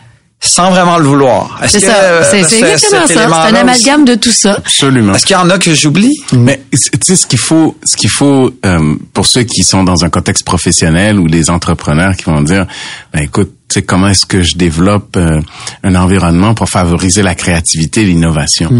sans 0.46 0.70
vraiment 0.70 0.98
le 0.98 1.04
vouloir. 1.06 1.60
C'est 1.68 1.80
ça, 1.80 1.94
euh, 1.94 2.22
c'est 2.30 2.42
c'est 2.44 2.58
ce- 2.60 2.64
exactement 2.64 3.06
ça. 3.06 3.14
C'est 3.14 3.18
un 3.56 3.60
amalgame 3.60 4.04
de 4.04 4.14
tout 4.14 4.30
ça. 4.30 4.54
Absolument. 4.54 5.14
Est-ce 5.14 5.26
qu'il 5.26 5.34
y 5.34 5.38
en 5.38 5.50
a 5.50 5.58
que 5.58 5.74
j'oublie? 5.74 6.16
Mais 6.32 6.62
c'est- 6.72 6.90
tu 6.92 6.98
sais 7.06 7.16
ce 7.16 7.26
qu'il 7.26 7.38
faut, 7.38 7.76
ce 7.84 7.96
qu'il 7.96 8.10
faut 8.10 8.50
euh, 8.64 8.94
pour 9.12 9.26
ceux 9.26 9.42
qui 9.42 9.62
sont 9.62 9.82
dans 9.84 10.04
un 10.04 10.08
contexte 10.10 10.44
professionnel 10.44 11.18
ou 11.18 11.26
les 11.26 11.50
entrepreneurs 11.50 12.16
qui 12.16 12.24
vont 12.24 12.40
dire, 12.42 12.66
ben 13.12 13.22
écoute, 13.22 13.52
tu 13.68 13.74
sais 13.74 13.82
comment 13.82 14.08
est-ce 14.08 14.26
que 14.26 14.42
je 14.42 14.56
développe 14.56 15.16
euh, 15.16 15.40
un 15.82 15.94
environnement 15.96 16.54
pour 16.54 16.68
favoriser 16.70 17.22
la 17.22 17.34
créativité 17.34 18.02
et 18.02 18.04
l'innovation. 18.04 18.70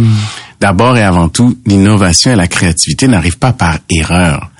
D'abord 0.61 0.96
et 0.96 1.02
avant 1.02 1.28
tout, 1.28 1.58
l'innovation 1.66 2.32
et 2.32 2.37
la 2.37 2.46
créativité 2.49 3.08
n'arrivent 3.08 3.38
pas 3.38 3.52
par 3.52 3.78
erreur. 3.90 4.50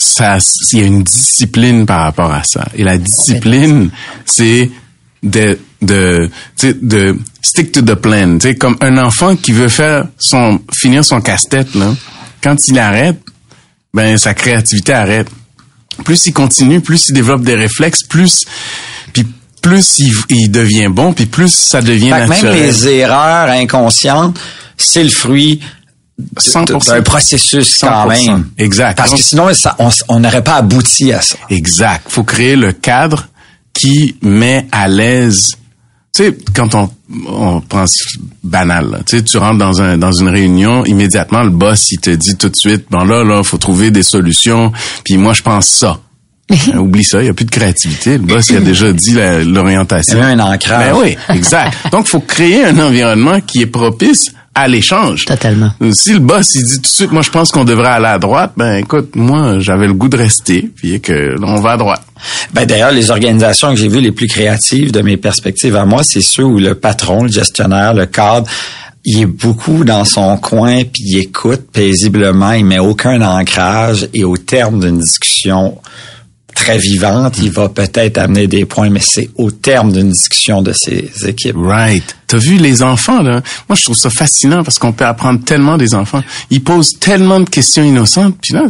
Ça, 0.00 0.38
il 0.72 0.78
y 0.78 0.82
a 0.82 0.86
une 0.86 1.02
discipline 1.02 1.84
par 1.84 2.02
rapport 2.02 2.32
à 2.32 2.44
ça. 2.44 2.66
Et 2.76 2.84
la 2.84 2.98
discipline, 2.98 3.90
c'est 4.24 4.70
de 5.22 5.58
de 5.82 6.28
de 6.62 7.16
stick 7.42 7.72
to 7.72 7.82
the 7.82 7.94
plan. 7.94 8.38
Tu 8.38 8.48
sais, 8.48 8.54
comme 8.56 8.76
un 8.80 8.98
enfant 8.98 9.36
qui 9.36 9.52
veut 9.52 9.68
faire 9.68 10.04
son 10.18 10.60
finir 10.72 11.04
son 11.04 11.20
casse-tête 11.20 11.74
là, 11.74 11.94
quand 12.42 12.56
il 12.68 12.78
arrête, 12.78 13.20
ben 13.94 14.16
sa 14.18 14.34
créativité 14.34 14.92
arrête. 14.92 15.28
Plus 16.04 16.26
il 16.26 16.32
continue, 16.32 16.80
plus 16.80 17.08
il 17.08 17.14
développe 17.14 17.42
des 17.42 17.54
réflexes, 17.56 18.02
plus 18.02 18.44
puis 19.12 19.26
plus 19.62 19.98
il, 19.98 20.12
il 20.30 20.50
devient 20.50 20.88
bon, 20.90 21.12
puis 21.12 21.26
plus 21.26 21.52
ça 21.52 21.80
devient 21.80 22.10
Fait 22.10 22.14
que 22.16 22.20
même 22.20 22.28
naturel. 22.30 22.62
les 22.66 22.88
erreurs 22.88 23.48
inconscientes, 23.50 24.38
c'est 24.76 25.02
le 25.02 25.10
fruit 25.10 25.60
de- 26.18 26.40
100%. 26.40 26.92
d'un 26.92 27.02
processus 27.02 27.78
quand 27.80 28.08
100%. 28.08 28.26
même. 28.26 28.48
Exact. 28.58 28.96
Parce 28.96 29.12
que 29.12 29.16
sinon, 29.22 29.52
ça- 29.54 29.76
on 30.08 30.18
n'aurait 30.20 30.42
pas 30.44 30.56
abouti 30.56 31.12
à 31.12 31.20
ça. 31.20 31.36
Exact. 31.50 32.04
Faut 32.08 32.24
créer 32.24 32.56
le 32.56 32.72
cadre 32.72 33.28
qui 33.72 34.16
met 34.22 34.66
à 34.72 34.88
l'aise. 34.88 35.48
Tu 36.18 36.24
sais, 36.24 36.36
quand 36.52 36.74
on, 36.74 36.90
on 37.28 37.60
pense 37.60 37.94
banal, 38.42 39.04
tu 39.06 39.18
sais, 39.18 39.22
tu 39.22 39.38
rentres 39.38 39.58
dans 39.58 39.80
un 39.80 39.96
dans 39.96 40.10
une 40.10 40.28
réunion, 40.28 40.84
immédiatement 40.84 41.44
le 41.44 41.50
boss 41.50 41.92
il 41.92 42.00
te 42.00 42.10
dit 42.10 42.36
tout 42.36 42.48
de 42.48 42.56
suite, 42.56 42.86
bon 42.90 43.04
là 43.04 43.22
là, 43.22 43.44
faut 43.44 43.56
trouver 43.56 43.92
des 43.92 44.02
solutions. 44.02 44.72
Puis 45.04 45.16
moi 45.16 45.32
je 45.32 45.42
pense 45.42 45.68
ça. 45.68 46.00
Euh, 46.50 46.78
Oublie 46.78 47.04
ça, 47.04 47.22
il 47.22 47.26
y 47.26 47.28
a 47.28 47.34
plus 47.34 47.44
de 47.44 47.50
créativité. 47.50 48.12
Le 48.12 48.24
boss 48.24 48.48
il 48.48 48.56
a 48.56 48.60
déjà 48.60 48.92
dit 48.92 49.14
l'orientation. 49.44 50.16
Il 50.16 50.20
y 50.20 50.22
a 50.22 50.26
un 50.28 50.40
ancrage. 50.40 50.92
Ben 50.92 50.98
oui, 50.98 51.16
exact. 51.28 51.76
Donc 51.92 52.08
faut 52.08 52.20
créer 52.20 52.64
un 52.64 52.78
environnement 52.78 53.40
qui 53.40 53.60
est 53.60 53.66
propice 53.66 54.32
à 54.58 54.68
l'échange. 54.68 55.24
Totalement. 55.24 55.70
Si 55.92 56.12
le 56.12 56.18
boss 56.18 56.54
il 56.54 56.64
dit 56.64 56.76
tout 56.76 56.82
de 56.82 56.86
suite, 56.86 57.12
moi 57.12 57.22
je 57.22 57.30
pense 57.30 57.50
qu'on 57.50 57.64
devrait 57.64 57.88
aller 57.88 58.06
à 58.06 58.18
droite, 58.18 58.52
ben 58.56 58.76
écoute, 58.76 59.14
moi 59.14 59.60
j'avais 59.60 59.86
le 59.86 59.94
goût 59.94 60.08
de 60.08 60.16
rester, 60.16 60.68
puis 60.74 61.00
que 61.00 61.12
là, 61.12 61.46
on 61.46 61.60
va 61.60 61.72
à 61.72 61.76
droite. 61.76 62.02
Ben 62.52 62.66
d'ailleurs, 62.66 62.90
les 62.90 63.10
organisations 63.10 63.70
que 63.70 63.76
j'ai 63.76 63.88
vues 63.88 64.00
les 64.00 64.12
plus 64.12 64.26
créatives 64.26 64.90
de 64.90 65.00
mes 65.00 65.16
perspectives 65.16 65.76
à 65.76 65.84
moi, 65.84 66.02
c'est 66.02 66.20
ceux 66.20 66.44
où 66.44 66.58
le 66.58 66.74
patron, 66.74 67.22
le 67.22 67.30
gestionnaire, 67.30 67.94
le 67.94 68.06
cadre, 68.06 68.48
il 69.04 69.22
est 69.22 69.26
beaucoup 69.26 69.84
dans 69.84 70.04
son 70.04 70.36
coin 70.36 70.82
puis 70.84 71.04
il 71.06 71.18
écoute 71.18 71.62
paisiblement, 71.72 72.52
il 72.52 72.64
met 72.64 72.80
aucun 72.80 73.22
ancrage 73.22 74.08
et 74.12 74.24
au 74.24 74.36
terme 74.36 74.80
d'une 74.80 74.98
discussion 74.98 75.78
très 76.58 76.76
vivante, 76.76 77.38
il 77.38 77.52
va 77.52 77.68
peut-être 77.68 78.18
amener 78.18 78.48
des 78.48 78.64
points, 78.64 78.90
mais 78.90 79.00
c'est 79.00 79.30
au 79.36 79.52
terme 79.52 79.92
d'une 79.92 80.10
discussion 80.10 80.60
de 80.60 80.72
ses 80.72 81.08
équipes. 81.24 81.56
Right. 81.56 82.16
T'as 82.26 82.36
vu 82.36 82.56
les 82.56 82.82
enfants, 82.82 83.22
là? 83.22 83.42
Moi, 83.68 83.76
je 83.76 83.84
trouve 83.84 83.96
ça 83.96 84.10
fascinant 84.10 84.64
parce 84.64 84.80
qu'on 84.80 84.92
peut 84.92 85.06
apprendre 85.06 85.42
tellement 85.44 85.76
des 85.76 85.94
enfants. 85.94 86.22
Ils 86.50 86.62
posent 86.62 86.98
tellement 86.98 87.38
de 87.38 87.48
questions 87.48 87.84
innocentes. 87.84 88.34
Puis 88.42 88.54
là, 88.54 88.64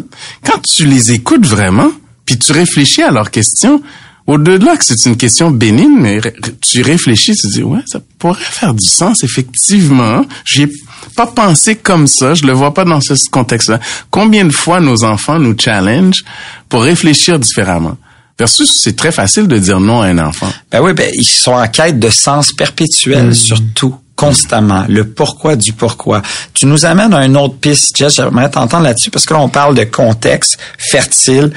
quand 0.44 0.60
tu 0.62 0.84
les 0.84 1.12
écoutes 1.12 1.46
vraiment, 1.46 1.90
puis 2.26 2.38
tu 2.38 2.52
réfléchis 2.52 3.02
à 3.02 3.10
leurs 3.10 3.30
questions, 3.30 3.82
au-delà 4.28 4.76
que 4.76 4.84
c'est 4.84 5.06
une 5.06 5.16
question 5.16 5.50
bénigne, 5.50 5.98
mais 5.98 6.20
tu 6.60 6.82
réfléchis, 6.82 7.34
tu 7.34 7.48
dis, 7.48 7.62
ouais, 7.62 7.80
ça 7.86 7.98
pourrait 8.18 8.38
faire 8.38 8.74
du 8.74 8.86
sens, 8.86 9.24
effectivement. 9.24 10.22
J'y 10.44 10.64
ai 10.64 10.72
pas 11.16 11.26
pensé 11.26 11.76
comme 11.76 12.06
ça, 12.06 12.34
je 12.34 12.44
le 12.44 12.52
vois 12.52 12.74
pas 12.74 12.84
dans 12.84 13.00
ce 13.00 13.14
contexte-là. 13.30 13.80
Combien 14.10 14.44
de 14.44 14.52
fois 14.52 14.80
nos 14.80 15.02
enfants 15.02 15.38
nous 15.38 15.56
challenge 15.58 16.24
pour 16.68 16.82
réfléchir 16.82 17.38
différemment? 17.38 17.96
Versus, 18.38 18.70
c'est 18.70 18.94
très 18.94 19.12
facile 19.12 19.48
de 19.48 19.58
dire 19.58 19.80
non 19.80 20.02
à 20.02 20.08
un 20.08 20.18
enfant. 20.18 20.52
Ben 20.70 20.80
oui, 20.82 20.92
ben 20.92 21.10
ils 21.14 21.26
sont 21.26 21.52
en 21.52 21.66
quête 21.66 21.98
de 21.98 22.10
sens 22.10 22.52
perpétuel, 22.52 23.34
surtout 23.34 23.96
constamment. 24.14 24.84
Le 24.88 25.08
pourquoi 25.08 25.56
du 25.56 25.72
pourquoi. 25.72 26.22
Tu 26.52 26.66
nous 26.66 26.84
amènes 26.84 27.14
à 27.14 27.24
une 27.24 27.36
autre 27.36 27.56
piste, 27.56 27.96
Jess, 27.96 28.16
j'aimerais 28.16 28.50
t'entendre 28.50 28.84
là-dessus 28.84 29.10
parce 29.10 29.24
que 29.24 29.32
là, 29.32 29.40
on 29.40 29.48
parle 29.48 29.74
de 29.74 29.84
contexte 29.84 30.58
fertile, 30.76 31.52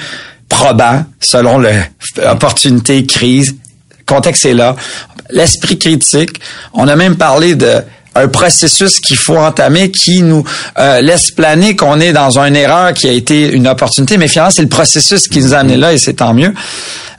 probant, 0.51 1.05
selon 1.19 1.57
le 1.57 1.71
opportunité, 2.29 3.05
crise. 3.05 3.55
Contexte 4.05 4.45
est 4.45 4.53
là. 4.53 4.75
L'esprit 5.31 5.79
critique. 5.79 6.41
On 6.73 6.87
a 6.89 6.95
même 6.95 7.15
parlé 7.15 7.55
de 7.55 7.81
un 8.13 8.27
processus 8.27 8.99
qu'il 8.99 9.15
faut 9.15 9.37
entamer 9.37 9.89
qui 9.89 10.21
nous 10.21 10.43
euh, 10.77 10.99
laisse 10.99 11.31
planer 11.31 11.77
qu'on 11.77 12.01
est 12.01 12.11
dans 12.11 12.37
une 12.37 12.57
erreur 12.57 12.93
qui 12.93 13.07
a 13.07 13.13
été 13.13 13.49
une 13.49 13.69
opportunité, 13.69 14.17
mais 14.17 14.27
finalement, 14.27 14.51
c'est 14.51 14.61
le 14.61 14.67
processus 14.67 15.29
qui 15.29 15.39
nous 15.39 15.53
a 15.53 15.59
amené 15.59 15.77
là 15.77 15.93
et 15.93 15.97
c'est 15.97 16.15
tant 16.15 16.33
mieux. 16.33 16.53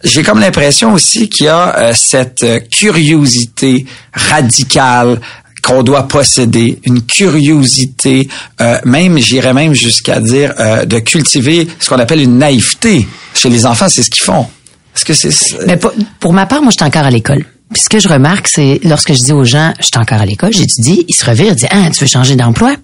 J'ai 0.05 0.23
comme 0.23 0.41
l'impression 0.41 0.93
aussi 0.93 1.31
qu'il 1.31 1.47
y 1.47 1.49
a 1.49 1.79
euh, 1.79 1.93
cette 1.95 2.43
euh, 2.43 2.59
curiosité 2.59 3.87
radicale 4.13 5.19
qu'on 5.63 5.83
doit 5.83 6.09
posséder, 6.09 6.81
une 6.85 7.03
curiosité, 7.03 8.29
euh, 8.61 8.79
même, 8.85 9.19
j'irais 9.19 9.55
même 9.55 9.75
jusqu'à 9.75 10.21
dire, 10.21 10.53
euh, 10.59 10.85
de 10.85 10.99
cultiver 10.99 11.69
ce 11.79 11.89
qu'on 11.89 11.99
appelle 11.99 12.21
une 12.21 12.39
naïveté. 12.39 13.07
Chez 13.35 13.49
les 13.49 13.65
enfants, 13.65 13.89
c'est 13.89 14.03
ce 14.03 14.11
qu'ils 14.11 14.23
font. 14.23 14.47
Est-ce 14.95 15.05
que 15.05 15.15
c'est... 15.15 15.31
Mais 15.67 15.77
pour, 15.77 15.93
pour 16.21 16.33
ma 16.33 16.47
part, 16.47 16.63
moi, 16.63 16.71
je 16.71 16.77
suis 16.77 16.87
encore 16.87 17.07
à 17.07 17.11
l'école. 17.11 17.45
Puis 17.73 17.83
ce 17.83 17.89
que 17.89 18.01
je 18.01 18.09
remarque, 18.09 18.49
c'est 18.49 18.81
lorsque 18.85 19.15
je 19.15 19.23
dis 19.23 19.33
aux 19.33 19.45
gens, 19.45 19.73
je 19.79 19.87
suis 19.87 19.97
encore 19.97 20.21
à 20.21 20.27
l'école, 20.27 20.53
j'étudie, 20.53 21.05
ils 21.09 21.15
se 21.15 21.25
revirent, 21.25 21.53
ils 21.53 21.57
disent, 21.57 21.69
ah, 21.71 21.89
tu 21.91 22.01
veux 22.01 22.11
changer 22.11 22.37
d'emploi? 22.37 22.75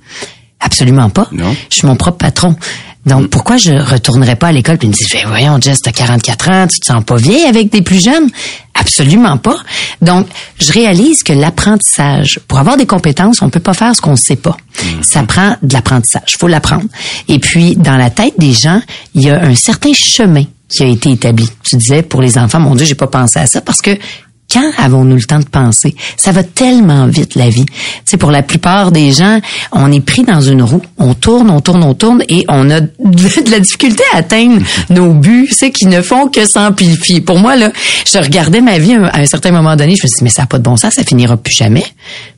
Absolument 0.61 1.11
pas. 1.11 1.29
Non. 1.33 1.55
Je 1.71 1.77
suis 1.77 1.87
mon 1.87 1.97
propre 1.97 2.19
patron. 2.19 2.57
Donc, 3.09 3.31
pourquoi 3.31 3.57
je 3.57 3.73
retournerais 3.73 4.37
pas 4.37 4.49
à 4.49 4.53
l'école 4.53 4.79
ils 4.83 4.89
me 4.89 4.93
disent, 4.93 5.17
voyons, 5.27 5.59
Jess, 5.61 5.81
t'as 5.81 5.93
44 5.93 6.51
ans, 6.51 6.67
tu 6.67 6.79
te 6.79 6.87
sens 6.87 7.03
pas 7.05 7.17
vieille 7.17 7.47
avec 7.47 7.71
des 7.71 7.83
plus 7.83 8.03
jeunes? 8.03 8.29
Absolument 8.75 9.39
pas. 9.39 9.57
Donc, 10.03 10.27
je 10.61 10.73
réalise 10.73 11.23
que 11.23 11.33
l'apprentissage, 11.33 12.39
pour 12.47 12.59
avoir 12.59 12.77
des 12.77 12.87
compétences, 12.87 13.43
on 13.43 13.51
peut 13.51 13.61
pas 13.61 13.75
faire 13.75 13.95
ce 13.97 14.01
qu'on 14.01 14.15
sait 14.15 14.37
pas. 14.37 14.57
Ça 15.03 15.23
prend 15.25 15.57
de 15.63 15.73
l'apprentissage. 15.73 16.37
Faut 16.39 16.49
l'apprendre. 16.49 16.85
Et 17.29 17.39
puis, 17.39 17.77
dans 17.77 17.97
la 17.97 18.11
tête 18.11 18.35
des 18.39 18.53
gens, 18.53 18.81
il 19.15 19.25
y 19.25 19.31
a 19.31 19.41
un 19.41 19.55
certain 19.55 19.93
chemin 19.93 20.45
qui 20.69 20.83
a 20.83 20.87
été 20.87 21.11
établi. 21.11 21.49
Tu 21.63 21.77
disais, 21.77 22.03
pour 22.03 22.21
les 22.21 22.39
enfants, 22.39 22.61
mon 22.61 22.75
Dieu, 22.75 22.87
j'ai 22.87 22.95
pas 22.95 23.07
pensé 23.07 23.39
à 23.39 23.47
ça 23.47 23.61
parce 23.61 23.81
que 23.81 23.97
quand 24.53 24.71
avons-nous 24.79 25.17
le 25.17 25.23
temps 25.23 25.41
de 25.41 25.45
penser? 25.45 25.95
Ça 26.17 26.33
va 26.33 26.43
tellement 26.43 27.07
vite, 27.07 27.35
la 27.35 27.51
vie. 27.51 27.67
Tu 27.67 27.75
sais, 28.05 28.17
pour 28.17 28.31
la 28.31 28.43
plupart 28.43 28.93
des 28.93 29.13
gens, 29.13 29.41
on 29.73 29.93
est 29.93 30.01
pris 30.01 30.23
dans 30.23 30.41
une 30.41 30.63
roue. 30.63 30.83
On 30.97 31.15
tourne, 31.15 31.51
on 31.51 31.61
tourne, 31.61 31.83
on 31.83 31.95
tourne 31.95 32.23
et 32.29 32.45
on 32.49 32.71
a 32.71 32.81
de 33.09 33.51
la 33.51 33.61
difficulté 33.61 34.03
à 34.15 34.19
atteindre 34.19 34.63
nos 34.91 35.13
buts, 35.13 35.49
c'est 35.51 35.71
qui 35.71 35.87
ne 35.87 36.01
font 36.01 36.29
que 36.29 36.47
s'amplifier. 36.47 37.21
Pour 37.21 37.39
moi, 37.39 37.57
là, 37.57 37.73
je 38.11 38.19
regardais 38.19 38.61
ma 38.61 38.79
vie 38.79 38.95
à 38.95 39.19
un 39.19 39.27
certain 39.27 39.51
moment 39.51 39.77
donné, 39.77 39.97
je 39.97 40.05
me 40.05 40.09
suis 40.09 40.19
dit, 40.19 40.25
mais 40.25 40.31
ça 40.31 40.43
n'a 40.43 40.47
pas 40.47 40.59
de 40.59 40.63
bon 40.63 40.77
sens, 40.77 40.95
ça 40.95 41.05
finira 41.05 41.37
plus 41.37 41.55
jamais. 41.55 41.85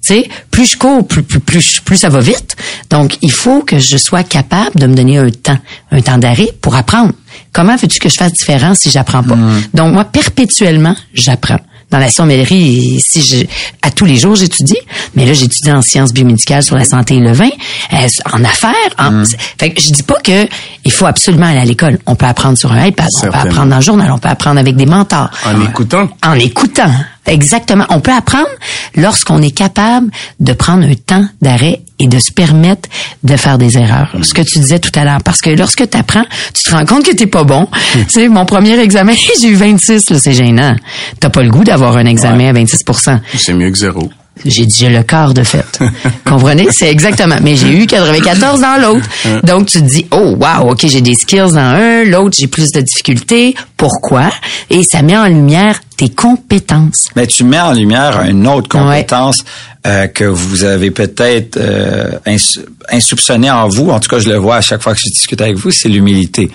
Tu 0.04 0.14
sais, 0.14 0.28
plus 0.50 0.66
je 0.66 0.78
cours, 0.78 1.06
plus, 1.06 1.22
plus, 1.22 1.40
plus, 1.40 1.80
plus 1.80 1.96
ça 1.96 2.08
va 2.08 2.20
vite. 2.20 2.56
Donc, 2.90 3.18
il 3.22 3.32
faut 3.32 3.62
que 3.62 3.78
je 3.78 3.96
sois 3.96 4.24
capable 4.24 4.78
de 4.78 4.86
me 4.86 4.94
donner 4.94 5.18
un 5.18 5.30
temps, 5.30 5.58
un 5.92 6.00
temps 6.00 6.18
d'arrêt 6.18 6.50
pour 6.60 6.74
apprendre. 6.74 7.12
Comment 7.52 7.76
veux-tu 7.76 7.98
que 7.98 8.08
je 8.08 8.16
fasse 8.16 8.32
différent 8.32 8.74
si 8.74 8.90
j'apprends 8.90 9.22
pas? 9.22 9.36
Donc, 9.74 9.92
moi, 9.92 10.04
perpétuellement, 10.04 10.96
j'apprends 11.14 11.58
dans 11.90 11.98
la 11.98 12.08
sommellerie, 12.08 13.00
si 13.04 13.22
je, 13.22 13.44
à 13.82 13.90
tous 13.90 14.04
les 14.04 14.16
jours 14.16 14.36
j'étudie, 14.36 14.78
mais 15.14 15.26
là 15.26 15.32
j'étudie 15.32 15.72
en 15.72 15.82
sciences 15.82 16.12
biomédicales 16.12 16.62
sur 16.62 16.76
la 16.76 16.84
santé 16.84 17.16
et 17.16 17.20
le 17.20 17.32
vin, 17.32 17.50
euh, 17.92 17.96
en 18.32 18.44
affaires. 18.44 18.74
En, 18.98 19.24
Fait 19.58 19.70
que 19.70 19.80
je 19.80 19.90
dis 19.90 20.02
pas 20.02 20.20
que 20.22 20.46
il 20.84 20.92
faut 20.92 21.06
absolument 21.06 21.46
aller 21.46 21.58
à 21.60 21.64
l'école. 21.64 21.98
On 22.06 22.14
peut 22.14 22.26
apprendre 22.26 22.56
sur 22.56 22.72
un 22.72 22.86
iPad, 22.86 23.08
on 23.22 23.26
peut 23.26 23.36
apprendre 23.36 23.70
dans 23.70 23.76
le 23.76 23.82
journal, 23.82 24.10
on 24.10 24.18
peut 24.18 24.28
apprendre 24.28 24.58
avec 24.58 24.76
des 24.76 24.86
mentors. 24.86 25.30
En 25.44 25.60
écoutant. 25.62 26.08
En 26.24 26.34
écoutant. 26.34 26.90
Exactement. 27.30 27.86
On 27.90 28.00
peut 28.00 28.12
apprendre 28.12 28.48
lorsqu'on 28.96 29.40
est 29.40 29.52
capable 29.52 30.10
de 30.40 30.52
prendre 30.52 30.84
un 30.84 30.94
temps 30.94 31.24
d'arrêt 31.40 31.80
et 32.00 32.08
de 32.08 32.18
se 32.18 32.32
permettre 32.32 32.88
de 33.22 33.36
faire 33.36 33.56
des 33.56 33.78
erreurs. 33.78 34.16
Ce 34.22 34.34
que 34.34 34.42
tu 34.42 34.58
disais 34.58 34.78
tout 34.78 34.90
à 34.94 35.04
l'heure. 35.04 35.22
Parce 35.22 35.40
que 35.40 35.50
lorsque 35.50 35.88
tu 35.88 35.96
apprends, 35.96 36.24
tu 36.54 36.64
te 36.64 36.70
rends 36.70 36.84
compte 36.86 37.04
que 37.04 37.14
t'es 37.14 37.26
pas 37.26 37.44
bon. 37.44 37.68
tu 37.92 38.04
sais, 38.08 38.28
mon 38.28 38.46
premier 38.46 38.78
examen, 38.78 39.12
j'ai 39.40 39.48
eu 39.48 39.54
26, 39.54 40.10
là, 40.10 40.18
c'est 40.18 40.32
gênant. 40.32 40.74
T'as 41.20 41.30
pas 41.30 41.42
le 41.42 41.50
goût 41.50 41.64
d'avoir 41.64 41.96
un 41.96 42.06
examen 42.06 42.48
à 42.48 42.52
26% 42.52 43.20
C'est 43.36 43.54
mieux 43.54 43.70
que 43.70 43.78
zéro. 43.78 44.10
J'ai 44.44 44.64
dit 44.66 44.74
j'ai 44.78 44.88
le 44.88 45.02
quart 45.02 45.34
de 45.34 45.42
fait. 45.42 45.78
Comprenez? 46.24 46.68
C'est 46.70 46.90
exactement. 46.90 47.36
Mais 47.42 47.56
j'ai 47.56 47.70
eu 47.70 47.86
94 47.86 48.60
dans 48.60 48.80
l'autre. 48.80 49.06
Donc, 49.44 49.66
tu 49.66 49.80
te 49.82 49.86
dis, 49.86 50.06
oh, 50.12 50.36
wow, 50.40 50.70
OK, 50.70 50.86
j'ai 50.86 51.00
des 51.00 51.14
skills 51.14 51.38
dans 51.52 51.56
un, 51.58 52.04
l'autre, 52.04 52.36
j'ai 52.38 52.46
plus 52.46 52.70
de 52.70 52.80
difficultés. 52.80 53.54
Pourquoi? 53.76 54.30
Et 54.70 54.82
ça 54.84 55.02
met 55.02 55.16
en 55.16 55.26
lumière 55.26 55.80
tes 55.96 56.08
compétences. 56.08 57.08
Mais 57.16 57.26
tu 57.26 57.44
mets 57.44 57.60
en 57.60 57.72
lumière 57.72 58.22
une 58.22 58.46
autre 58.46 58.68
compétence 58.68 59.44
euh, 59.86 60.06
que 60.06 60.24
vous 60.24 60.64
avez 60.64 60.90
peut-être 60.90 61.58
euh, 61.58 62.12
ins- 62.26 62.60
insoupçonnée 62.90 63.50
en 63.50 63.68
vous. 63.68 63.90
En 63.90 64.00
tout 64.00 64.08
cas, 64.08 64.18
je 64.18 64.28
le 64.30 64.36
vois 64.36 64.56
à 64.56 64.60
chaque 64.62 64.82
fois 64.82 64.94
que 64.94 65.00
je 65.00 65.10
discute 65.10 65.40
avec 65.42 65.56
vous, 65.56 65.70
c'est 65.70 65.88
l'humilité. 65.88 66.50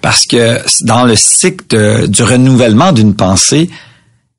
Parce 0.00 0.24
que 0.26 0.58
dans 0.82 1.04
le 1.04 1.16
cycle 1.16 1.64
de- 1.70 2.06
du 2.06 2.22
renouvellement 2.22 2.92
d'une 2.92 3.14
pensée, 3.14 3.68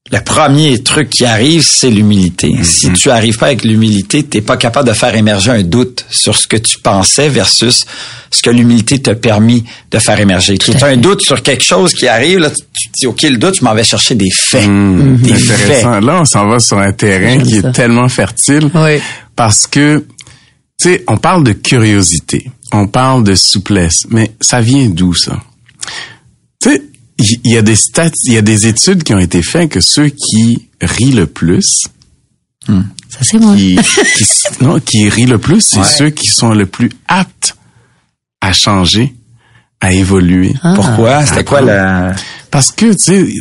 le 0.09 0.19
premier 0.21 0.81
truc 0.83 1.09
qui 1.09 1.25
arrive, 1.25 1.65
c'est 1.65 1.89
l'humilité. 1.89 2.53
Si 2.63 2.91
tu 2.93 3.09
arrives 3.09 3.37
pas 3.37 3.47
avec 3.47 3.63
l'humilité, 3.63 4.23
t'es 4.23 4.41
pas 4.41 4.55
capable 4.55 4.87
de 4.87 4.93
faire 4.93 5.13
émerger 5.15 5.51
un 5.51 5.63
doute 5.63 6.05
sur 6.09 6.37
ce 6.37 6.47
que 6.47 6.55
tu 6.55 6.79
pensais 6.79 7.27
versus 7.27 7.85
ce 8.31 8.41
que 8.41 8.49
l'humilité 8.49 8.99
t'a 8.99 9.15
permis 9.15 9.65
de 9.91 9.99
faire 9.99 10.19
émerger. 10.19 10.57
Tu 10.57 10.71
as 10.71 10.85
un 10.85 10.97
doute 10.97 11.21
sur 11.21 11.41
quelque 11.41 11.63
chose 11.63 11.93
qui 11.93 12.07
arrive, 12.07 12.39
là, 12.39 12.49
tu 12.49 12.87
te 12.89 12.93
dis, 13.01 13.07
OK, 13.07 13.21
le 13.23 13.37
doute, 13.37 13.57
je 13.59 13.65
m'en 13.65 13.73
vais 13.73 13.83
chercher 13.83 14.15
des 14.15 14.31
faits. 14.31 14.69
Des 15.21 15.33
faits. 15.33 15.83
Là, 15.83 16.21
on 16.21 16.25
s'en 16.25 16.47
va 16.47 16.59
sur 16.59 16.77
un 16.77 16.93
terrain 16.93 17.39
qui 17.43 17.59
ça. 17.61 17.69
est 17.69 17.71
tellement 17.73 18.07
fertile. 18.07 18.69
Oui. 18.73 19.01
Parce 19.35 19.67
que, 19.67 20.05
tu 20.79 20.89
sais, 20.89 21.03
on 21.07 21.17
parle 21.17 21.43
de 21.43 21.51
curiosité, 21.51 22.49
on 22.71 22.87
parle 22.87 23.23
de 23.23 23.35
souplesse, 23.35 24.05
mais 24.09 24.31
ça 24.39 24.61
vient 24.61 24.87
d'où 24.87 25.13
ça? 25.13 25.37
Tu 26.61 26.69
sais, 26.71 26.81
il 27.19 27.51
y, 27.51 27.57
a 27.57 27.61
des 27.61 27.75
stats, 27.75 28.11
il 28.25 28.33
y 28.33 28.37
a 28.37 28.41
des 28.41 28.67
études 28.67 29.03
qui 29.03 29.13
ont 29.13 29.19
été 29.19 29.41
faites 29.41 29.69
que 29.71 29.81
ceux 29.81 30.09
qui 30.09 30.69
rient 30.81 31.11
le 31.13 31.25
plus, 31.27 31.85
Ça, 32.67 33.19
c'est 33.21 33.39
moi. 33.39 33.55
qui, 33.55 33.77
qui, 34.17 34.25
non, 34.63 34.79
qui 34.79 35.09
rient 35.09 35.25
le 35.25 35.37
plus, 35.39 35.61
c'est 35.61 35.79
Ouais. 35.79 35.85
ceux 35.85 36.09
qui 36.11 36.27
sont 36.27 36.53
le 36.53 36.65
plus 36.65 36.91
aptes 37.07 37.55
à 38.41 38.53
changer, 38.53 39.15
à 39.81 39.93
évoluer. 39.93 40.53
Ah. 40.61 40.73
Pourquoi? 40.75 41.25
C'était 41.25 41.43
quoi 41.43 41.61
la... 41.61 42.15
Parce 42.51 42.71
que, 42.71 42.91
tu 42.93 42.97
sais, 42.99 43.33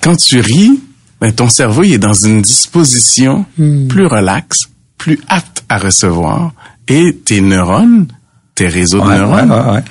quand 0.00 0.16
tu 0.16 0.40
ris, 0.40 0.80
ben, 1.20 1.32
ton 1.32 1.48
cerveau 1.48 1.82
il 1.82 1.94
est 1.94 1.98
dans 1.98 2.12
une 2.14 2.42
disposition 2.42 3.44
plus 3.56 4.06
relaxe, 4.06 4.56
plus 4.98 5.18
apte 5.28 5.64
à 5.68 5.78
recevoir, 5.78 6.52
et 6.88 7.16
tes 7.24 7.40
neurones, 7.40 8.06
tes 8.54 8.68
réseaux 8.68 9.00
de 9.00 9.06
neurones 9.08 9.50
ouais, 9.50 9.58
ouais, 9.58 9.72
ouais. 9.74 9.84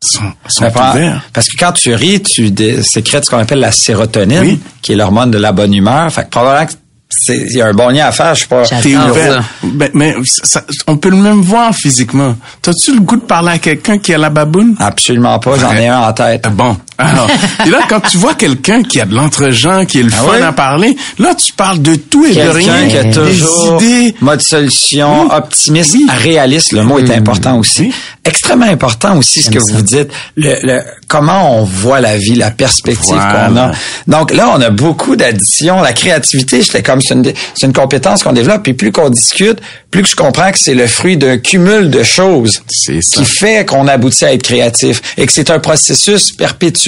Sont, 0.00 0.32
ouverts. 0.64 1.22
Parce 1.32 1.48
que 1.48 1.56
quand 1.58 1.72
tu 1.72 1.94
ris, 1.94 2.22
tu 2.22 2.50
dé- 2.50 2.82
sécrètes 2.82 3.24
ce 3.24 3.30
qu'on 3.30 3.38
appelle 3.38 3.60
la 3.60 3.72
sérotonine, 3.72 4.40
Oui. 4.40 4.60
qui 4.82 4.92
est 4.92 4.96
l'hormone 4.96 5.30
de 5.30 5.38
la 5.38 5.52
bonne 5.52 5.74
humeur. 5.74 6.10
Fait 6.12 6.24
que 6.24 6.28
probablement 6.30 6.66
que 6.66 6.72
c'est- 7.10 7.46
il 7.50 7.56
y 7.56 7.62
a 7.62 7.66
un 7.66 7.72
bon 7.72 7.88
lien 7.88 8.06
à 8.06 8.12
faire, 8.12 8.34
je 8.34 8.42
sais 8.42 8.46
pas. 8.46 8.62
T'es 8.64 8.96
ouvert. 8.96 9.42
Ben, 9.64 9.90
mais 9.94 10.14
ça- 10.24 10.62
on 10.86 10.96
peut 10.98 11.10
le 11.10 11.16
même 11.16 11.40
voir 11.42 11.74
physiquement. 11.74 12.36
T'as-tu 12.62 12.94
le 12.94 13.00
goût 13.00 13.16
de 13.16 13.22
parler 13.22 13.50
à 13.52 13.58
quelqu'un 13.58 13.98
qui 13.98 14.14
a 14.14 14.18
la 14.18 14.30
baboune? 14.30 14.76
Absolument 14.78 15.38
pas, 15.40 15.56
j'en 15.58 15.72
ai 15.72 15.88
un 15.88 15.98
en 16.00 16.12
tête. 16.12 16.42
Ah 16.44 16.50
Bon. 16.50 16.76
Alors, 16.98 17.28
et 17.64 17.70
là, 17.70 17.78
quand 17.88 18.00
tu 18.00 18.16
vois 18.18 18.34
quelqu'un 18.34 18.82
qui 18.82 19.00
a 19.00 19.04
de 19.06 19.14
l'entre-gens, 19.14 19.84
qui 19.84 20.00
est 20.00 20.02
le 20.02 20.10
Ah 20.12 20.22
fun 20.22 20.42
à 20.42 20.52
parler, 20.52 20.96
là, 21.18 21.34
tu 21.36 21.52
parles 21.52 21.80
de 21.80 21.94
tout 21.94 22.24
et 22.26 22.34
de 22.34 22.40
rien. 22.48 22.88
qui 22.88 22.96
a 22.96 23.04
des 23.04 23.10
toujours 23.10 23.80
idées. 23.80 24.14
mode 24.20 24.42
solution, 24.42 25.30
optimiste, 25.32 25.94
Oui. 25.94 26.06
réaliste. 26.22 26.72
Le 26.72 26.82
mot 26.82 26.98
est 26.98 27.10
important 27.12 27.56
aussi. 27.58 27.82
Oui. 27.82 27.94
Extrêmement 28.24 28.66
important 28.66 29.16
aussi 29.16 29.42
ce 29.42 29.50
que 29.50 29.58
vous 29.60 29.80
dites. 29.80 30.08
Le, 30.36 30.54
le- 30.62 30.82
comment 31.06 31.58
on 31.60 31.64
voit 31.64 32.00
la 32.00 32.16
vie, 32.18 32.34
la 32.34 32.50
perspective 32.50 33.14
Voilà. 33.14 33.46
qu'on 33.48 33.56
a. 33.56 33.70
Donc 34.08 34.34
là, 34.34 34.52
on 34.54 34.60
a 34.60 34.70
beaucoup 34.70 35.14
d'additions. 35.16 35.80
La 35.80 35.92
créativité, 35.92 36.62
j'étais 36.62 36.82
comme 36.82 37.00
c'est 37.00 37.14
une, 37.14 37.32
une 37.62 37.72
compétence 37.72 38.24
qu'on 38.24 38.32
développe. 38.32 38.64
Puis 38.64 38.74
plus 38.74 38.90
qu'on 38.92 39.08
discute, 39.08 39.60
plus 39.90 40.02
que 40.02 40.08
je 40.08 40.16
comprends 40.16 40.50
que 40.50 40.58
c'est 40.58 40.74
le 40.74 40.86
fruit 40.88 41.16
d'un 41.16 41.38
cumul 41.38 41.90
de 41.90 42.02
choses 42.02 42.60
qui 42.84 43.24
fait 43.24 43.64
qu'on 43.64 43.86
aboutit 43.86 44.24
à 44.24 44.32
être 44.34 44.42
créatif 44.42 45.00
et 45.16 45.24
que 45.24 45.32
c'est 45.32 45.50
un 45.50 45.60
processus 45.60 46.32
perpétuel. 46.32 46.87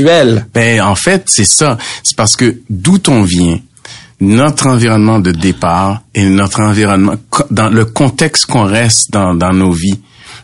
Ben, 0.55 0.81
en 0.83 0.95
fait, 0.95 1.25
c'est 1.27 1.45
ça. 1.45 1.79
C'est 2.03 2.17
parce 2.17 2.37
que 2.37 2.57
d'où 2.69 2.99
on 3.09 3.23
vient, 3.23 3.59
notre 4.21 4.67
environnement 4.67 5.19
de 5.21 5.33
départ 5.33 6.03
et 6.15 6.25
notre 6.25 6.61
environnement, 6.61 7.15
dans 7.51 7.69
le 7.71 7.85
contexte 7.87 8.47
qu'on 8.47 8.65
reste 8.65 9.11
dans, 9.13 9.35
dans 9.35 9.53
nos 9.53 9.71
vies, 9.73 9.99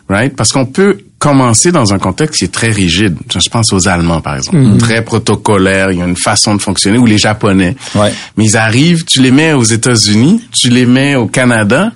right? 0.09 0.35
Parce 0.35 0.51
qu'on 0.51 0.65
peut 0.65 0.97
commencer 1.19 1.71
dans 1.71 1.93
un 1.93 1.99
contexte 1.99 2.39
qui 2.39 2.45
est 2.45 2.51
très 2.53 2.71
rigide. 2.71 3.15
Je 3.35 3.49
pense 3.49 3.73
aux 3.73 3.87
Allemands, 3.87 4.21
par 4.21 4.35
exemple. 4.35 4.77
Très 4.79 5.03
protocolaire, 5.03 5.91
il 5.91 5.99
y 5.99 6.01
a 6.01 6.05
une 6.07 6.15
façon 6.17 6.55
de 6.55 6.61
fonctionner, 6.61 6.97
ou 6.97 7.05
les 7.05 7.17
Japonais. 7.17 7.75
Ouais. 7.95 8.13
Mais 8.35 8.45
ils 8.45 8.57
arrivent, 8.57 9.03
tu 9.05 9.21
les 9.21 9.31
mets 9.31 9.53
aux 9.53 9.63
États-Unis, 9.63 10.41
tu 10.51 10.69
les 10.69 10.85
mets 10.85 11.15
au 11.15 11.27
Canada, 11.27 11.91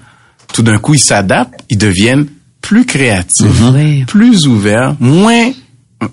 tout 0.53 0.63
d'un 0.63 0.77
coup, 0.79 0.95
ils 0.95 0.99
s'adaptent, 0.99 1.53
ils 1.69 1.77
deviennent 1.77 2.27
plus 2.61 2.85
créatifs, 2.85 3.47
Oui. 3.73 4.03
plus 4.05 4.45
ouverts, 4.47 4.95
moins 4.99 5.51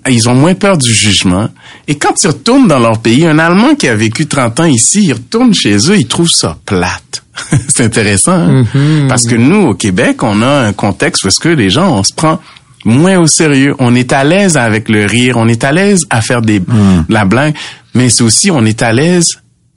ils 0.07 0.29
ont 0.29 0.35
moins 0.35 0.53
peur 0.53 0.77
du 0.77 0.93
jugement. 0.93 1.49
Et 1.87 1.95
quand 1.95 2.23
ils 2.23 2.27
retournent 2.27 2.67
dans 2.67 2.79
leur 2.79 2.99
pays, 2.99 3.25
un 3.25 3.39
Allemand 3.39 3.75
qui 3.75 3.87
a 3.87 3.95
vécu 3.95 4.27
30 4.27 4.59
ans 4.59 4.65
ici, 4.65 5.05
il 5.05 5.13
retourne 5.13 5.53
chez 5.53 5.75
eux, 5.89 5.97
il 5.97 6.07
trouve 6.07 6.29
ça 6.29 6.57
plate. 6.65 7.23
c'est 7.69 7.83
intéressant, 7.83 8.33
hein? 8.33 8.65
parce 9.07 9.25
que 9.25 9.35
nous, 9.35 9.69
au 9.69 9.73
Québec, 9.73 10.23
on 10.23 10.41
a 10.41 10.65
un 10.67 10.73
contexte 10.73 11.23
où 11.23 11.27
est-ce 11.29 11.39
que 11.39 11.49
les 11.49 11.69
gens, 11.69 11.97
on 11.97 12.03
se 12.03 12.13
prend 12.13 12.39
moins 12.85 13.17
au 13.17 13.27
sérieux. 13.27 13.75
On 13.79 13.95
est 13.95 14.13
à 14.13 14.23
l'aise 14.23 14.57
avec 14.57 14.89
le 14.89 15.05
rire, 15.05 15.37
on 15.37 15.47
est 15.47 15.63
à 15.63 15.71
l'aise 15.71 16.05
à 16.09 16.21
faire 16.21 16.41
des, 16.41 16.59
de 16.59 16.65
la 17.07 17.25
blague, 17.25 17.55
mais 17.93 18.09
c'est 18.09 18.23
aussi, 18.23 18.51
on 18.51 18.65
est 18.65 18.81
à 18.81 18.93
l'aise 18.93 19.27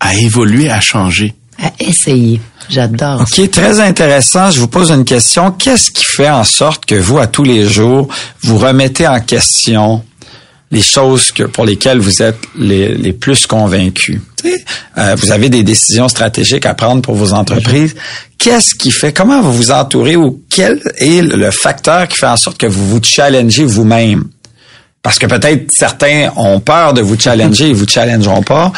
à 0.00 0.16
évoluer, 0.16 0.70
à 0.70 0.80
changer. 0.80 1.34
À 1.62 1.70
essayer. 1.78 2.40
J'adore. 2.68 3.20
OK, 3.22 3.50
très 3.50 3.78
intéressant. 3.78 4.50
Je 4.50 4.58
vous 4.58 4.68
pose 4.68 4.90
une 4.90 5.04
question. 5.04 5.52
Qu'est-ce 5.52 5.92
qui 5.92 6.04
fait 6.04 6.28
en 6.28 6.44
sorte 6.44 6.84
que 6.86 6.96
vous, 6.96 7.18
à 7.18 7.28
tous 7.28 7.44
les 7.44 7.68
jours, 7.68 8.08
vous 8.42 8.58
remettez 8.58 9.06
en 9.06 9.20
question 9.20 10.02
les 10.72 10.82
choses 10.82 11.30
que, 11.30 11.44
pour 11.44 11.64
lesquelles 11.64 11.98
vous 11.98 12.22
êtes 12.22 12.38
les, 12.58 12.94
les 12.94 13.12
plus 13.12 13.46
convaincus? 13.46 14.20
Euh, 14.98 15.14
vous 15.16 15.30
avez 15.30 15.48
des 15.50 15.62
décisions 15.62 16.08
stratégiques 16.08 16.66
à 16.66 16.74
prendre 16.74 17.00
pour 17.00 17.14
vos 17.14 17.32
entreprises. 17.32 17.94
Qu'est-ce 18.38 18.74
qui 18.74 18.90
fait, 18.90 19.12
comment 19.12 19.40
vous 19.40 19.52
vous 19.52 19.70
entourez 19.70 20.16
ou 20.16 20.42
quel 20.50 20.80
est 20.96 21.22
le 21.22 21.50
facteur 21.52 22.08
qui 22.08 22.18
fait 22.18 22.26
en 22.26 22.36
sorte 22.36 22.58
que 22.58 22.66
vous 22.66 22.88
vous 22.88 23.00
challengez 23.02 23.64
vous-même? 23.64 24.24
Parce 25.02 25.18
que 25.18 25.26
peut-être 25.26 25.72
certains 25.72 26.30
ont 26.36 26.60
peur 26.60 26.94
de 26.94 27.00
vous 27.00 27.18
challenger, 27.18 27.68
ils 27.70 27.74
vous 27.74 27.88
challengeront 27.88 28.42
pas, 28.42 28.72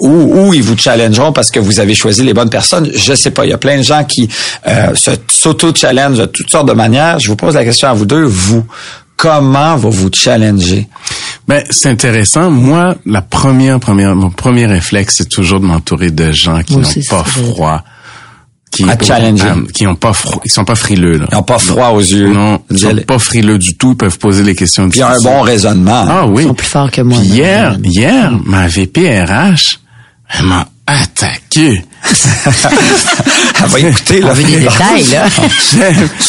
ou, 0.00 0.08
ou 0.08 0.54
ils 0.54 0.62
vous 0.62 0.76
challengeront 0.76 1.32
parce 1.32 1.50
que 1.50 1.60
vous 1.60 1.80
avez 1.80 1.94
choisi 1.94 2.22
les 2.22 2.32
bonnes 2.32 2.48
personnes. 2.48 2.90
Je 2.94 3.14
sais 3.14 3.30
pas. 3.30 3.44
Il 3.44 3.50
y 3.50 3.52
a 3.52 3.58
plein 3.58 3.76
de 3.76 3.82
gens 3.82 4.02
qui 4.04 4.26
euh, 4.66 4.94
se 4.94 5.10
s'auto-challengent 5.30 6.16
de 6.16 6.24
toutes 6.26 6.50
sortes 6.50 6.68
de 6.68 6.72
manières. 6.72 7.18
Je 7.18 7.28
vous 7.28 7.36
pose 7.36 7.54
la 7.54 7.64
question 7.64 7.88
à 7.88 7.92
vous 7.92 8.06
deux. 8.06 8.24
Vous, 8.24 8.64
comment 9.18 9.76
vous 9.76 9.90
vous 9.90 10.10
challenger? 10.10 10.88
Ben, 11.46 11.62
c'est 11.70 11.90
intéressant. 11.90 12.50
Moi, 12.50 12.96
la 13.04 13.20
première, 13.20 13.78
première, 13.78 14.14
mon 14.16 14.30
premier 14.30 14.64
réflexe, 14.66 15.16
c'est 15.18 15.28
toujours 15.28 15.60
de 15.60 15.66
m'entourer 15.66 16.10
de 16.10 16.32
gens 16.32 16.62
qui 16.62 16.76
n'ont 16.78 16.88
pas 17.10 17.22
vrai. 17.22 17.78
Qui, 18.70 18.84
À 18.88 18.98
challenger. 18.98 19.44
euh, 19.46 19.64
qui 19.72 19.86
ont 19.86 19.94
pas 19.94 20.12
froid, 20.12 20.40
qui 20.42 20.50
sont 20.50 20.64
pas 20.64 20.74
frileux, 20.74 21.16
là. 21.18 21.26
Ils 21.30 21.34
n'ont 21.34 21.42
pas 21.42 21.58
froid 21.58 21.88
aux 21.88 22.00
yeux. 22.00 22.32
Non, 22.32 22.60
ils 22.70 22.78
sont 22.78 22.94
Puis 22.94 23.04
pas 23.04 23.18
frileux 23.18 23.58
du 23.58 23.74
tout. 23.76 23.92
Ils 23.92 23.96
peuvent 23.96 24.18
poser 24.18 24.42
les 24.42 24.54
questions. 24.54 24.88
ils 24.92 25.02
ont 25.02 25.06
un 25.06 25.10
difficiles. 25.12 25.30
bon 25.30 25.40
raisonnement. 25.42 26.06
Ah 26.08 26.26
oui. 26.26 26.42
Ils 26.42 26.48
sont 26.48 26.54
plus 26.54 26.66
forts 26.66 26.90
que 26.90 27.00
moi. 27.00 27.18
Puis 27.18 27.26
hier, 27.28 27.78
hier, 27.82 28.32
ma 28.44 28.66
VPRH, 28.68 29.78
elle 30.38 30.44
m'a 30.46 30.68
attaqué. 30.86 31.84
Elle 33.58 33.68
va 33.70 33.80
écouter, 33.80 34.20
là. 34.20 34.32
Veut 34.34 34.44
des 34.44 34.56
détails, 34.60 35.04
là. 35.12 35.26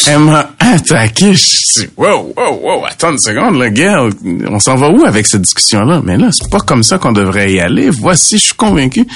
Elle 0.08 0.18
m'a 0.18 0.50
attaqué. 0.58 1.32
Je 1.34 1.38
suis 1.38 1.88
wow, 1.96 2.32
wow, 2.36 2.60
wow, 2.62 2.84
attends 2.86 3.12
une 3.12 3.18
seconde, 3.18 3.58
le 3.60 3.68
gars, 3.68 4.02
on 4.50 4.58
s'en 4.58 4.74
va 4.76 4.88
où 4.90 5.04
avec 5.04 5.26
cette 5.26 5.42
discussion-là? 5.42 6.00
Mais 6.04 6.16
là, 6.16 6.30
c'est 6.32 6.50
pas 6.50 6.58
comme 6.60 6.82
ça 6.82 6.98
qu'on 6.98 7.12
devrait 7.12 7.52
y 7.52 7.60
aller. 7.60 7.90
Voici, 7.90 8.38
je 8.38 8.44
suis 8.44 8.54
convaincu. 8.54 9.06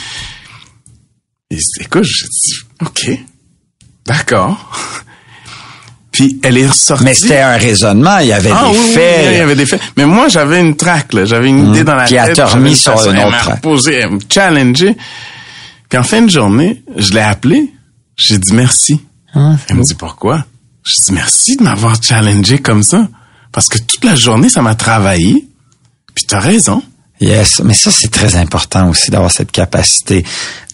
Et 1.52 1.58
écoute, 1.80 2.04
j'ai 2.04 2.26
dit, 2.26 2.54
OK, 2.80 3.10
d'accord. 4.06 4.70
Puis 6.10 6.38
elle 6.42 6.58
est 6.58 6.66
ressortie. 6.66 7.04
Mais 7.04 7.14
c'était 7.14 7.38
un 7.40 7.56
raisonnement. 7.56 8.18
Il 8.18 8.28
y 8.28 8.32
avait 8.32 8.50
Ah 8.52 8.68
des 8.70 8.76
oui, 8.78 8.84
oui, 8.86 8.92
faits. 8.92 9.26
il 9.32 9.38
y 9.38 9.40
avait 9.40 9.54
des 9.54 9.66
faits. 9.66 9.80
Mais 9.96 10.04
moi, 10.06 10.28
j'avais 10.28 10.60
une 10.60 10.76
traque, 10.76 11.12
là. 11.14 11.24
J'avais 11.24 11.48
une 11.48 11.70
idée 11.70 11.84
dans 11.84 11.94
la 11.94 12.04
elle 12.04 12.08
tête. 12.28 12.36
j'avais 12.36 12.52
remis 12.52 12.70
une 12.70 12.76
sur 12.76 12.92
une 13.06 13.16
Elle 13.16 13.20
autre 13.22 13.30
m'a 13.30 13.38
track. 13.38 13.54
reposé, 13.56 13.94
elle 13.94 14.10
me 14.10 14.18
challengeait. 14.28 14.96
Puis 15.88 15.98
en 15.98 16.02
fin 16.02 16.22
de 16.22 16.30
journée, 16.30 16.82
je 16.96 17.12
l'ai 17.12 17.20
appelé. 17.20 17.70
J'ai 18.16 18.38
dit 18.38 18.52
merci. 18.52 19.00
Ah, 19.34 19.56
Elle 19.68 19.76
me 19.76 19.82
dit 19.84 19.94
pourquoi? 19.94 20.44
Je 20.84 20.94
dis 21.02 21.12
merci 21.12 21.56
de 21.56 21.62
m'avoir 21.62 22.02
challengé 22.02 22.58
comme 22.58 22.82
ça. 22.82 23.08
Parce 23.50 23.68
que 23.68 23.78
toute 23.78 24.04
la 24.04 24.14
journée, 24.16 24.48
ça 24.50 24.60
m'a 24.62 24.74
travaillé. 24.74 25.46
Puis 26.14 26.24
t'as 26.26 26.40
raison. 26.40 26.82
Yes, 27.22 27.60
mais 27.64 27.74
ça 27.74 27.90
c'est 27.90 28.10
très 28.10 28.36
important 28.36 28.88
aussi 28.88 29.10
d'avoir 29.10 29.30
cette 29.30 29.52
capacité 29.52 30.24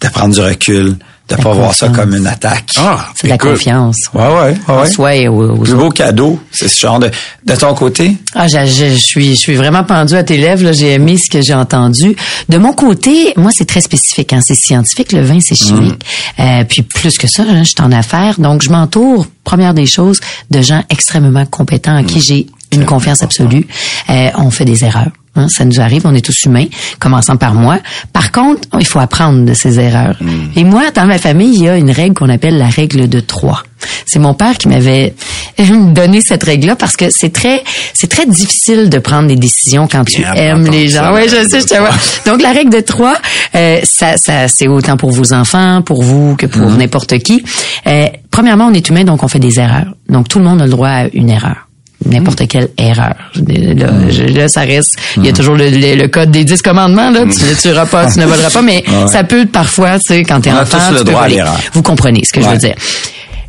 de 0.00 0.08
prendre 0.08 0.34
du 0.34 0.40
recul, 0.40 0.96
de 1.28 1.34
pas 1.36 1.52
voir 1.52 1.74
ça 1.74 1.88
comme 1.90 2.14
une 2.14 2.26
attaque. 2.26 2.70
Ah, 2.78 3.08
C'est 3.20 3.26
de 3.26 3.32
la 3.32 3.38
confiance. 3.38 3.96
Ouais, 4.14 4.22
ouais, 4.26 4.32
ouais. 4.34 4.56
En 4.68 4.80
ouais. 4.80 4.90
soi 4.90 5.14
et 5.14 5.28
aux, 5.28 5.50
aux 5.50 5.56
Plus 5.58 5.72
autres. 5.72 5.82
beau 5.82 5.90
cadeau, 5.90 6.40
c'est 6.50 6.68
ce 6.68 6.80
genre 6.80 6.98
de. 7.00 7.10
De 7.44 7.54
ton 7.56 7.74
côté, 7.74 8.16
Ah, 8.34 8.48
je, 8.48 8.64
je- 8.64 8.92
je 8.92 8.96
suis, 8.96 9.30
je 9.30 9.40
suis 9.40 9.54
vraiment 9.56 9.84
pendue 9.84 10.14
à 10.14 10.22
tes 10.22 10.38
lèvres. 10.38 10.64
là. 10.64 10.72
J'ai 10.72 10.92
aimé 10.94 11.18
ce 11.18 11.28
que 11.28 11.42
j'ai 11.42 11.52
entendu. 11.54 12.16
De 12.48 12.56
mon 12.58 12.72
côté, 12.72 13.34
moi, 13.36 13.50
c'est 13.54 13.66
très 13.66 13.80
spécifique. 13.82 14.32
Hein. 14.32 14.40
C'est 14.42 14.54
scientifique. 14.54 15.12
Le 15.12 15.20
vin, 15.22 15.40
c'est 15.40 15.54
chimique. 15.56 16.02
Euh, 16.38 16.64
puis 16.64 16.80
plus 16.82 17.18
que 17.18 17.26
ça, 17.26 17.42
hein, 17.42 17.58
je 17.64 17.68
suis 17.70 17.80
en 17.82 17.92
affaires. 17.92 18.38
Donc, 18.40 18.62
je 18.62 18.70
m'entoure, 18.70 19.26
première 19.44 19.74
des 19.74 19.86
choses, 19.86 20.20
de 20.50 20.62
gens 20.62 20.82
extrêmement 20.88 21.44
compétents 21.46 21.96
à 21.96 22.04
qui 22.04 22.20
j'ai 22.20 22.46
une 22.72 22.84
confiance 22.84 23.22
absolue. 23.22 23.66
Euh, 24.10 24.30
on 24.36 24.50
fait 24.50 24.64
des 24.64 24.84
erreurs. 24.84 25.10
hein. 25.36 25.48
ça 25.48 25.64
nous 25.64 25.80
arrive, 25.80 26.02
on 26.04 26.14
est 26.14 26.24
tous 26.24 26.44
humains, 26.44 26.66
commençant 26.98 27.36
par 27.36 27.54
moi. 27.54 27.78
Par 28.12 28.32
contre, 28.32 28.62
il 28.78 28.86
faut 28.86 28.98
apprendre 28.98 29.44
de 29.44 29.54
ces 29.54 29.78
erreurs. 29.80 30.16
Et 30.56 30.64
moi, 30.64 30.90
dans 30.94 31.06
ma 31.06 31.18
famille, 31.18 31.54
il 31.54 31.62
y 31.64 31.68
a 31.68 31.76
une 31.76 31.90
règle 31.90 32.14
qu'on 32.14 32.28
appelle 32.28 32.58
la 32.58 32.68
règle 32.68 33.08
de 33.08 33.20
trois. 33.20 33.62
C'est 34.06 34.18
mon 34.18 34.34
père 34.34 34.58
qui 34.58 34.68
m'avait 34.68 35.14
donné 35.58 36.20
cette 36.20 36.42
règle-là 36.42 36.76
parce 36.76 36.96
que 36.96 37.10
c'est 37.10 37.32
très, 37.32 37.62
c'est 37.94 38.08
très 38.08 38.26
difficile 38.26 38.88
de 38.90 38.98
prendre 38.98 39.28
des 39.28 39.36
décisions 39.36 39.86
quand 39.86 40.04
tu 40.04 40.22
aimes 40.34 40.66
les 40.66 40.88
gens. 40.88 41.14
Oui, 41.14 41.22
je 41.28 41.48
sais, 41.48 41.60
je 41.60 41.66
te 41.66 41.74
vois. 41.78 41.90
Donc 42.26 42.42
la 42.42 42.52
règle 42.52 42.70
de 42.72 42.80
trois, 42.80 43.14
euh, 43.54 43.80
ça, 43.84 44.16
ça, 44.16 44.48
c'est 44.48 44.66
autant 44.66 44.96
pour 44.96 45.10
vos 45.12 45.32
enfants, 45.32 45.82
pour 45.82 46.02
vous 46.02 46.36
que 46.36 46.46
pour 46.46 46.68
n'importe 46.70 47.18
qui. 47.18 47.44
Euh, 47.86 48.06
premièrement, 48.30 48.66
on 48.66 48.74
est 48.74 48.88
humain, 48.88 49.04
donc 49.04 49.22
on 49.22 49.28
fait 49.28 49.38
des 49.38 49.60
erreurs. 49.60 49.94
Donc 50.08 50.28
tout 50.28 50.38
le 50.38 50.44
monde 50.44 50.60
a 50.60 50.64
le 50.64 50.70
droit 50.70 50.88
à 50.88 51.06
une 51.12 51.30
erreur 51.30 51.67
n'importe 52.06 52.46
quelle 52.48 52.68
erreur. 52.78 53.14
Là, 53.34 53.86
je- 54.10 54.22
là, 54.24 54.48
ça 54.48 54.60
reste. 54.62 54.96
Il 55.16 55.26
y 55.26 55.28
a 55.28 55.32
toujours 55.32 55.54
le, 55.56 55.68
le- 55.70 55.94
le 55.96 56.08
code 56.08 56.30
des 56.30 56.44
dix 56.44 56.62
commandements. 56.62 57.10
Là, 57.10 57.20
tu 57.22 57.44
ne 57.44 57.54
tueras 57.60 57.86
pas, 57.86 58.10
tu 58.10 58.18
ne 58.18 58.26
voleras 58.32 58.50
pas, 58.50 58.62
mais 58.62 58.84
ça 59.08 59.24
peut 59.24 59.46
parfois, 59.46 59.98
tu 59.98 60.06
sais, 60.06 60.22
quand 60.24 60.40
t'es 60.40 60.52
enfant, 60.52 60.78
tous 60.88 60.92
le 60.92 60.98
tu 61.00 61.04
peux 61.04 61.10
droit 61.10 61.20
à 61.22 61.24
voler. 61.24 61.36
l'erreur. 61.36 61.58
Vous 61.72 61.82
comprenez 61.82 62.22
ce 62.24 62.32
que 62.32 62.40
je 62.40 62.48
veux 62.48 62.56
dire. 62.58 62.74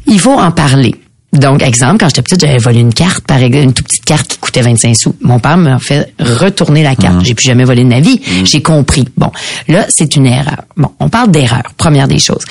Il 0.07 0.19
faut 0.19 0.33
en 0.39 0.51
parler. 0.51 0.95
Donc, 1.31 1.61
exemple, 1.61 1.97
quand 1.99 2.07
j'étais 2.07 2.23
petite, 2.23 2.41
j'avais 2.41 2.57
volé 2.57 2.79
une 2.79 2.91
carte, 2.91 3.23
par 3.27 3.37
exemple, 3.37 3.63
une 3.65 3.73
toute 3.73 3.85
petite 3.87 4.03
carte 4.05 4.27
qui 4.27 4.37
coûtait 4.39 4.61
25 4.63 4.95
sous. 4.95 5.15
Mon 5.21 5.37
père 5.37 5.57
m'a 5.57 5.77
fait 5.77 6.11
retourner 6.19 6.81
la 6.81 6.93
Mmh. 6.93 6.95
carte. 6.95 7.15
J'ai 7.23 7.35
plus 7.35 7.45
jamais 7.45 7.65
volé 7.65 7.83
de 7.83 7.89
ma 7.89 7.99
vie. 7.99 8.19
J'ai 8.45 8.63
compris. 8.63 9.05
Bon, 9.15 9.31
là, 9.67 9.85
c'est 9.89 10.15
une 10.15 10.25
erreur. 10.25 10.63
Bon, 10.75 10.89
on 10.99 11.07
parle 11.07 11.29
d'erreur. 11.29 11.61
Première 11.77 12.07
des 12.07 12.17
choses. 12.17 12.43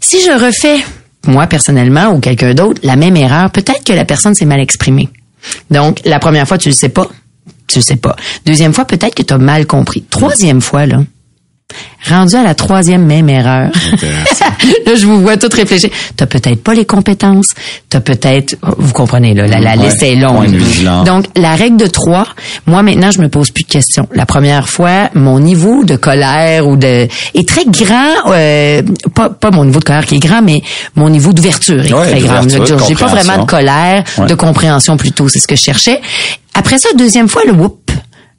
Si 0.00 0.16
je 0.24 0.32
refais, 0.44 0.82
moi 1.28 1.46
personnellement 1.46 2.08
ou 2.08 2.18
quelqu'un 2.18 2.52
d'autre, 2.52 2.80
la 2.82 2.96
même 2.96 3.16
erreur, 3.16 3.48
peut-être 3.50 3.84
que 3.84 3.92
la 3.92 4.04
personne 4.04 4.34
s'est 4.34 4.44
mal 4.44 4.58
exprimée. 4.58 5.08
Donc, 5.70 6.00
la 6.04 6.18
première 6.18 6.46
fois, 6.46 6.58
tu 6.58 6.68
le 6.68 6.74
sais 6.74 6.88
pas. 6.88 7.08
Tu 7.66 7.78
le 7.78 7.82
sais 7.82 7.96
pas. 7.96 8.16
Deuxième 8.44 8.72
fois, 8.72 8.84
peut-être 8.84 9.14
que 9.14 9.22
tu 9.22 9.34
as 9.34 9.38
mal 9.38 9.66
compris. 9.66 10.02
Troisième 10.02 10.60
fois, 10.60 10.86
là, 10.86 11.02
Rendu 12.08 12.36
à 12.36 12.42
la 12.42 12.54
troisième 12.54 13.04
même 13.04 13.28
erreur. 13.28 13.70
là, 14.86 14.94
je 14.94 15.06
vous 15.06 15.20
vois 15.20 15.36
tout 15.36 15.48
réfléchir. 15.52 15.90
T'as 16.16 16.26
peut-être 16.26 16.62
pas 16.62 16.74
les 16.74 16.84
compétences. 16.84 17.48
T'as 17.88 18.00
peut-être, 18.00 18.56
vous 18.78 18.92
comprenez, 18.92 19.34
là, 19.34 19.46
la, 19.46 19.58
la 19.60 19.76
Ouais. 19.76 19.84
liste 19.88 20.02
est 20.02 20.14
longue. 20.14 20.54
Donc, 21.04 21.26
la 21.36 21.54
règle 21.54 21.76
de 21.76 21.86
trois, 21.86 22.26
moi, 22.66 22.82
maintenant, 22.82 23.10
je 23.10 23.20
me 23.20 23.28
pose 23.28 23.50
plus 23.50 23.64
de 23.64 23.68
questions. 23.68 24.08
La 24.14 24.26
première 24.26 24.68
fois, 24.68 25.10
mon 25.14 25.40
niveau 25.40 25.84
de 25.84 25.96
colère 25.96 26.66
ou 26.66 26.76
de, 26.76 27.08
est 27.34 27.48
très 27.48 27.64
grand, 27.66 28.30
euh, 28.30 28.82
pas, 29.14 29.28
pas 29.30 29.50
mon 29.50 29.64
niveau 29.64 29.80
de 29.80 29.84
colère 29.84 30.06
qui 30.06 30.16
est 30.16 30.20
grand, 30.20 30.42
mais 30.42 30.62
mon 30.94 31.10
niveau 31.10 31.32
d'ouverture 31.32 31.84
est 31.84 31.92
Ouais, 31.92 32.10
très 32.10 32.20
grand. 32.20 32.42
J'ai 32.48 32.94
pas 32.94 33.06
vraiment 33.06 33.38
de 33.44 33.46
colère, 33.50 34.04
Ouais. 34.18 34.26
de 34.26 34.34
compréhension 34.34 34.96
plutôt. 34.96 35.28
C'est 35.28 35.38
ce 35.40 35.46
que 35.48 35.56
je 35.56 35.62
cherchais. 35.62 36.00
Après 36.54 36.78
ça, 36.78 36.88
deuxième 36.96 37.28
fois, 37.28 37.42
le 37.44 37.52
whoop. 37.52 37.90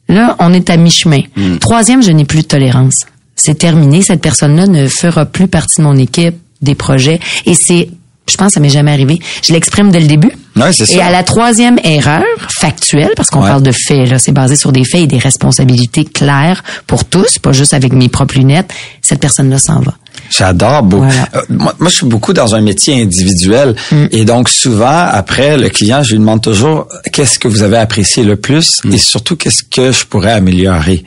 Là, 0.09 0.37
on 0.39 0.53
est 0.53 0.69
à 0.69 0.77
mi-chemin. 0.77 1.19
Hmm. 1.35 1.57
Troisième, 1.57 2.01
je 2.01 2.11
n'ai 2.11 2.23
plus 2.23 2.39
de 2.43 2.47
tolérance. 2.47 3.05
C'est 3.37 3.57
terminé. 3.57 4.01
Cette 4.01 4.19
personne-là 4.21 4.67
ne 4.67 4.87
fera 4.87 5.25
plus 5.25 5.47
partie 5.47 5.77
de 5.79 5.83
mon 5.83 5.95
équipe, 5.95 6.35
des 6.61 6.75
projets. 6.75 7.19
Et 7.45 7.53
c'est, 7.53 7.87
je 8.29 8.35
pense, 8.35 8.53
ça 8.53 8.59
m'est 8.59 8.69
jamais 8.69 8.91
arrivé. 8.91 9.19
Je 9.43 9.53
l'exprime 9.53 9.91
dès 9.91 9.99
le 10.01 10.07
début. 10.07 10.31
Ouais, 10.55 10.73
c'est 10.73 10.91
Et 10.95 11.01
à 11.01 11.11
la 11.11 11.21
troisième 11.23 11.77
erreur 11.83 12.23
factuelle, 12.59 13.11
parce 13.15 13.29
qu'on 13.29 13.41
Ouais. 13.43 13.47
parle 13.49 13.61
de 13.61 13.71
faits, 13.71 14.09
là, 14.09 14.17
c'est 14.17 14.31
basé 14.31 14.55
sur 14.55 14.71
des 14.71 14.83
faits 14.83 15.01
et 15.01 15.07
des 15.07 15.19
responsabilités 15.19 16.03
claires 16.03 16.63
pour 16.87 17.05
tous, 17.05 17.37
pas 17.37 17.51
juste 17.53 17.73
avec 17.75 17.93
mes 17.93 18.09
propres 18.09 18.33
lunettes. 18.35 18.71
Cette 19.03 19.19
personne-là 19.19 19.59
s'en 19.59 19.81
va. 19.81 19.93
J'adore 20.31 20.81
beaucoup. 20.81 21.03
Voilà. 21.05 21.29
Euh, 21.35 21.41
moi, 21.49 21.75
moi, 21.77 21.89
je 21.89 21.95
suis 21.97 22.07
beaucoup 22.07 22.33
dans 22.33 22.55
un 22.55 22.59
métier 22.61 22.99
individuel 23.01 23.75
et 24.11 24.25
donc 24.25 24.49
souvent 24.49 25.05
après 25.11 25.57
le 25.57 25.69
client, 25.69 26.01
je 26.01 26.13
lui 26.13 26.19
demande 26.19 26.41
toujours 26.41 26.87
qu'est-ce 27.13 27.37
que 27.37 27.47
vous 27.47 27.61
avez 27.61 27.77
apprécié 27.77 28.23
le 28.23 28.35
plus? 28.35 28.81
Et 28.91 28.97
surtout 28.97 29.35
qu'est-ce 29.35 29.63
que 29.63 29.91
je 29.91 30.05
pourrais 30.05 30.31
améliorer? 30.33 31.03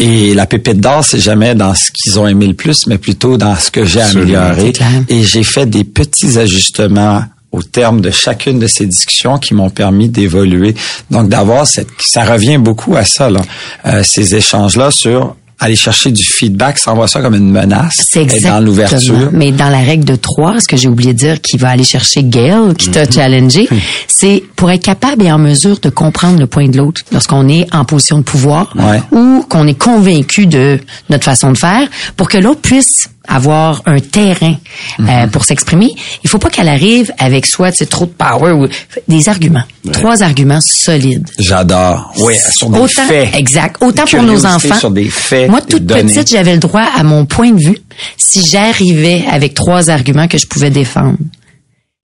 Et 0.00 0.34
la 0.34 0.46
pépite 0.46 0.80
d'or, 0.80 1.04
c'est 1.04 1.20
jamais 1.20 1.54
dans 1.54 1.74
ce 1.74 1.90
qu'ils 1.92 2.18
ont 2.18 2.26
aimé 2.26 2.46
le 2.46 2.54
plus, 2.54 2.86
mais 2.86 2.96
plutôt 2.96 3.36
dans 3.36 3.54
ce 3.54 3.70
que 3.70 3.84
j'ai 3.84 4.00
amélioré. 4.00 4.72
Et 5.08 5.22
j'ai 5.24 5.44
fait 5.44 5.66
des 5.66 5.84
petits 5.84 6.38
ajustements 6.38 7.22
au 7.52 7.62
terme 7.62 8.00
de 8.00 8.10
chacune 8.10 8.58
de 8.58 8.66
ces 8.66 8.86
discussions 8.86 9.36
qui 9.38 9.54
m'ont 9.54 9.70
permis 9.70 10.08
d'évoluer. 10.08 10.74
Donc 11.10 11.28
d'avoir 11.28 11.66
cette, 11.66 11.88
ça 11.98 12.24
revient 12.24 12.58
beaucoup 12.58 12.96
à 12.96 13.04
ça, 13.04 13.28
là, 13.28 13.42
euh, 13.86 14.02
ces 14.02 14.34
échanges-là 14.34 14.90
sur 14.90 15.36
aller 15.60 15.76
chercher 15.76 16.10
du 16.10 16.24
feedback 16.24 16.78
sans 16.78 16.94
voir 16.94 17.08
ça 17.08 17.20
comme 17.20 17.34
une 17.34 17.50
menace. 17.50 18.06
C'est 18.08 18.22
exactement. 18.22 18.54
dans 18.54 18.60
l'ouverture. 18.64 19.28
Mais 19.32 19.52
dans 19.52 19.68
la 19.68 19.80
règle 19.80 20.04
de 20.04 20.16
trois, 20.16 20.58
ce 20.58 20.66
que 20.66 20.76
j'ai 20.76 20.88
oublié 20.88 21.12
de 21.12 21.18
dire, 21.18 21.40
qui 21.40 21.58
va 21.58 21.68
aller 21.68 21.84
chercher 21.84 22.22
Gail, 22.24 22.74
qui 22.78 22.90
t'a 22.90 23.08
challengé, 23.08 23.68
c'est 24.08 24.42
pour 24.56 24.70
être 24.70 24.82
capable 24.82 25.22
et 25.22 25.30
en 25.30 25.38
mesure 25.38 25.78
de 25.80 25.90
comprendre 25.90 26.38
le 26.38 26.46
point 26.46 26.68
de 26.68 26.78
l'autre 26.78 27.02
lorsqu'on 27.12 27.48
est 27.48 27.66
en 27.74 27.84
position 27.84 28.18
de 28.18 28.22
pouvoir 28.22 28.72
Ouais. 28.74 29.02
ou 29.12 29.44
qu'on 29.48 29.66
est 29.66 29.74
convaincu 29.78 30.46
de 30.46 30.80
notre 31.10 31.24
façon 31.24 31.52
de 31.52 31.58
faire, 31.58 31.86
pour 32.16 32.28
que 32.28 32.38
l'autre 32.38 32.60
puisse 32.62 33.08
avoir 33.30 33.82
un 33.86 34.00
terrain 34.00 34.56
euh, 35.00 35.26
pour 35.28 35.44
s'exprimer. 35.44 35.88
Il 36.24 36.28
faut 36.28 36.38
pas 36.38 36.50
qu'elle 36.50 36.68
arrive 36.68 37.12
avec 37.18 37.46
soit 37.46 37.70
c'est 37.72 37.88
trop 37.88 38.06
de 38.06 38.10
power 38.10 38.52
ou 38.52 38.66
des 39.08 39.28
arguments, 39.28 39.62
trois 39.92 40.22
arguments 40.22 40.60
solides. 40.60 41.28
J'adore. 41.38 42.12
Oui, 42.18 42.34
sur 42.52 42.68
des 42.70 42.78
Autant, 42.78 43.02
faits. 43.06 43.34
exact. 43.36 43.76
Autant 43.82 44.04
pour 44.04 44.22
nos 44.22 44.44
enfants. 44.44 44.78
Sur 44.78 44.90
des 44.90 45.08
faits. 45.08 45.48
Moi, 45.48 45.60
toute 45.62 45.86
petite, 45.86 46.30
j'avais 46.30 46.52
le 46.54 46.58
droit 46.60 46.86
à 46.96 47.02
mon 47.02 47.24
point 47.24 47.52
de 47.52 47.62
vue 47.62 47.78
si 48.16 48.44
j'arrivais 48.46 49.24
avec 49.30 49.54
trois 49.54 49.90
arguments 49.90 50.26
que 50.28 50.38
je 50.38 50.46
pouvais 50.46 50.70
défendre. 50.70 51.16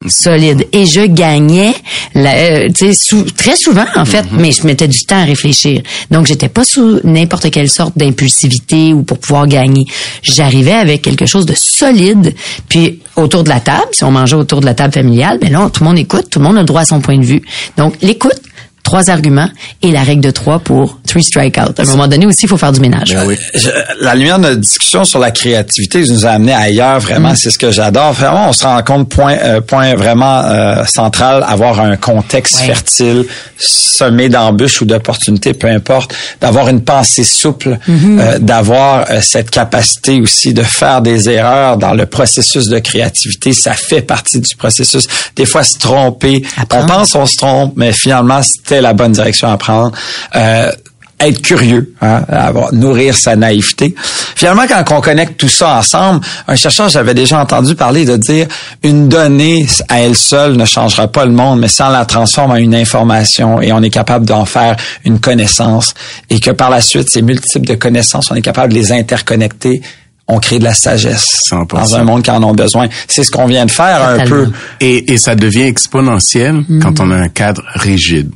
Solide. 0.06 0.66
Et 0.72 0.84
je 0.84 1.00
gagnais, 1.06 1.72
la- 2.14 2.34
euh, 2.36 2.68
sou- 2.92 3.24
très 3.34 3.56
souvent, 3.56 3.86
en 3.96 4.04
fait, 4.04 4.30
Mhm. 4.30 4.40
mais 4.40 4.52
je 4.52 4.66
mettais 4.66 4.86
du 4.86 4.98
temps 5.06 5.16
à 5.20 5.24
réfléchir. 5.24 5.80
Donc, 6.10 6.26
j'étais 6.26 6.50
pas 6.50 6.64
sous 6.64 7.00
n'importe 7.02 7.50
quelle 7.50 7.70
sorte 7.70 7.96
d'impulsivité 7.96 8.92
ou 8.92 9.02
pour 9.04 9.18
pouvoir 9.18 9.46
gagner. 9.46 9.84
J'arrivais 10.22 10.72
avec 10.74 11.00
quelque 11.00 11.24
chose 11.24 11.46
de 11.46 11.54
solide. 11.56 12.34
Puis, 12.68 13.00
autour 13.16 13.42
de 13.42 13.48
la 13.48 13.60
table, 13.60 13.86
si 13.92 14.04
on 14.04 14.10
mangeait 14.10 14.36
autour 14.36 14.60
de 14.60 14.66
la 14.66 14.74
table 14.74 14.92
familiale, 14.92 15.38
ben 15.40 15.50
là, 15.50 15.70
tout 15.72 15.82
le 15.82 15.88
monde 15.88 15.98
écoute, 15.98 16.26
tout 16.30 16.40
le 16.40 16.44
monde 16.44 16.58
a 16.58 16.60
le 16.60 16.66
droit 16.66 16.82
à 16.82 16.86
son 16.86 17.00
point 17.00 17.16
de 17.18 17.24
vue. 17.24 17.40
Donc, 17.78 17.94
l'écoute, 18.02 18.38
trois 18.86 19.10
arguments 19.10 19.50
et 19.82 19.90
la 19.90 20.02
règle 20.02 20.22
de 20.22 20.30
trois 20.30 20.58
pour 20.60 20.98
three 21.06 21.22
strikeouts. 21.24 21.74
À 21.76 21.82
un 21.82 21.84
moment 21.86 22.06
donné 22.08 22.24
aussi, 22.26 22.44
il 22.44 22.48
faut 22.48 22.56
faire 22.56 22.72
du 22.72 22.80
ménage. 22.80 23.12
Ben 23.14 23.36
Je- 23.54 23.70
la 24.00 24.14
lumière 24.14 24.38
de 24.38 24.44
notre 24.44 24.60
discussion 24.60 25.04
sur 25.04 25.18
la 25.18 25.30
créativité 25.32 26.00
nous 26.08 26.24
a 26.24 26.30
amené 26.30 26.52
ailleurs 26.54 27.00
vraiment 27.00 27.34
c'est 27.34 27.50
ce 27.50 27.58
que 27.58 27.70
j'adore 27.72 28.12
vraiment 28.12 28.48
on 28.48 28.52
se 28.52 28.64
rend 28.64 28.80
compte 28.82 29.08
point 29.08 29.36
euh, 29.42 29.60
point 29.60 29.94
vraiment 29.94 30.40
euh, 30.44 30.84
central 30.86 31.44
avoir 31.46 31.80
un 31.80 31.96
contexte 31.96 32.60
Ouais. 32.60 32.66
fertile 32.66 33.24
semé 33.58 34.28
d'embûches 34.28 34.80
ou 34.82 34.84
d'opportunités 34.84 35.52
peu 35.54 35.68
importe 35.68 36.14
d'avoir 36.40 36.68
une 36.68 36.82
pensée 36.82 37.24
souple 37.24 37.78
Mm-hmm. 37.88 38.20
euh, 38.20 38.38
d'avoir 38.38 39.06
euh, 39.10 39.20
cette 39.22 39.50
capacité 39.50 40.20
aussi 40.20 40.52
de 40.54 40.62
faire 40.62 41.00
des 41.02 41.28
erreurs 41.28 41.76
dans 41.76 41.94
le 41.94 42.06
processus 42.06 42.68
de 42.68 42.78
créativité 42.78 43.52
ça 43.52 43.72
fait 43.74 44.02
partie 44.02 44.40
du 44.40 44.54
processus 44.56 45.06
des 45.34 45.46
fois 45.46 45.62
se 45.64 45.78
tromper 45.78 46.42
Apprendre. 46.56 46.84
on 46.84 46.86
pense 46.98 47.14
on 47.14 47.26
se 47.26 47.36
trompe 47.36 47.72
mais 47.76 47.92
finalement 47.92 48.40
c'était 48.42 48.75
la 48.80 48.92
bonne 48.92 49.12
direction 49.12 49.48
à 49.48 49.56
prendre 49.56 49.92
euh, 50.34 50.70
être 51.18 51.40
curieux, 51.40 51.94
hein, 52.02 52.22
avoir, 52.28 52.74
nourrir 52.74 53.16
sa 53.16 53.36
naïveté. 53.36 53.94
Finalement, 54.34 54.64
quand 54.68 54.84
on 54.96 55.00
connecte 55.00 55.38
tout 55.38 55.48
ça 55.48 55.78
ensemble, 55.78 56.20
un 56.46 56.56
chercheur, 56.56 56.88
j'avais 56.88 57.14
déjà 57.14 57.40
entendu 57.40 57.74
parler 57.74 58.04
de 58.04 58.16
dire 58.16 58.46
une 58.82 59.08
donnée 59.08 59.66
à 59.88 60.00
elle 60.00 60.16
seule 60.16 60.56
ne 60.56 60.64
changera 60.64 61.08
pas 61.08 61.24
le 61.24 61.32
monde, 61.32 61.60
mais 61.60 61.68
on 61.80 61.88
la 61.88 62.04
transforme 62.04 62.50
en 62.50 62.56
une 62.56 62.74
information 62.74 63.62
et 63.62 63.72
on 63.72 63.82
est 63.82 63.90
capable 63.90 64.26
d'en 64.26 64.44
faire 64.44 64.76
une 65.04 65.18
connaissance 65.18 65.94
et 66.28 66.38
que 66.38 66.50
par 66.50 66.68
la 66.68 66.80
suite, 66.82 67.08
ces 67.08 67.22
multiples 67.22 67.66
de 67.66 67.74
connaissances, 67.74 68.30
on 68.30 68.34
est 68.34 68.42
capable 68.42 68.72
de 68.74 68.78
les 68.78 68.92
interconnecter, 68.92 69.80
on 70.28 70.38
crée 70.38 70.58
de 70.58 70.64
la 70.64 70.74
sagesse 70.74 71.38
100%. 71.50 71.66
dans 71.68 71.96
un 71.96 72.04
monde 72.04 72.22
qui 72.22 72.30
en 72.30 72.42
ont 72.42 72.54
besoin. 72.54 72.88
C'est 73.08 73.22
ce 73.22 73.30
qu'on 73.30 73.46
vient 73.46 73.64
de 73.64 73.70
faire 73.70 74.02
un 74.02 74.26
peu. 74.26 74.50
Et, 74.80 75.12
et 75.12 75.18
ça 75.18 75.34
devient 75.34 75.62
exponentiel 75.62 76.64
quand 76.82 77.00
on 77.00 77.10
a 77.10 77.16
un 77.16 77.28
cadre 77.28 77.62
rigide. 77.74 78.30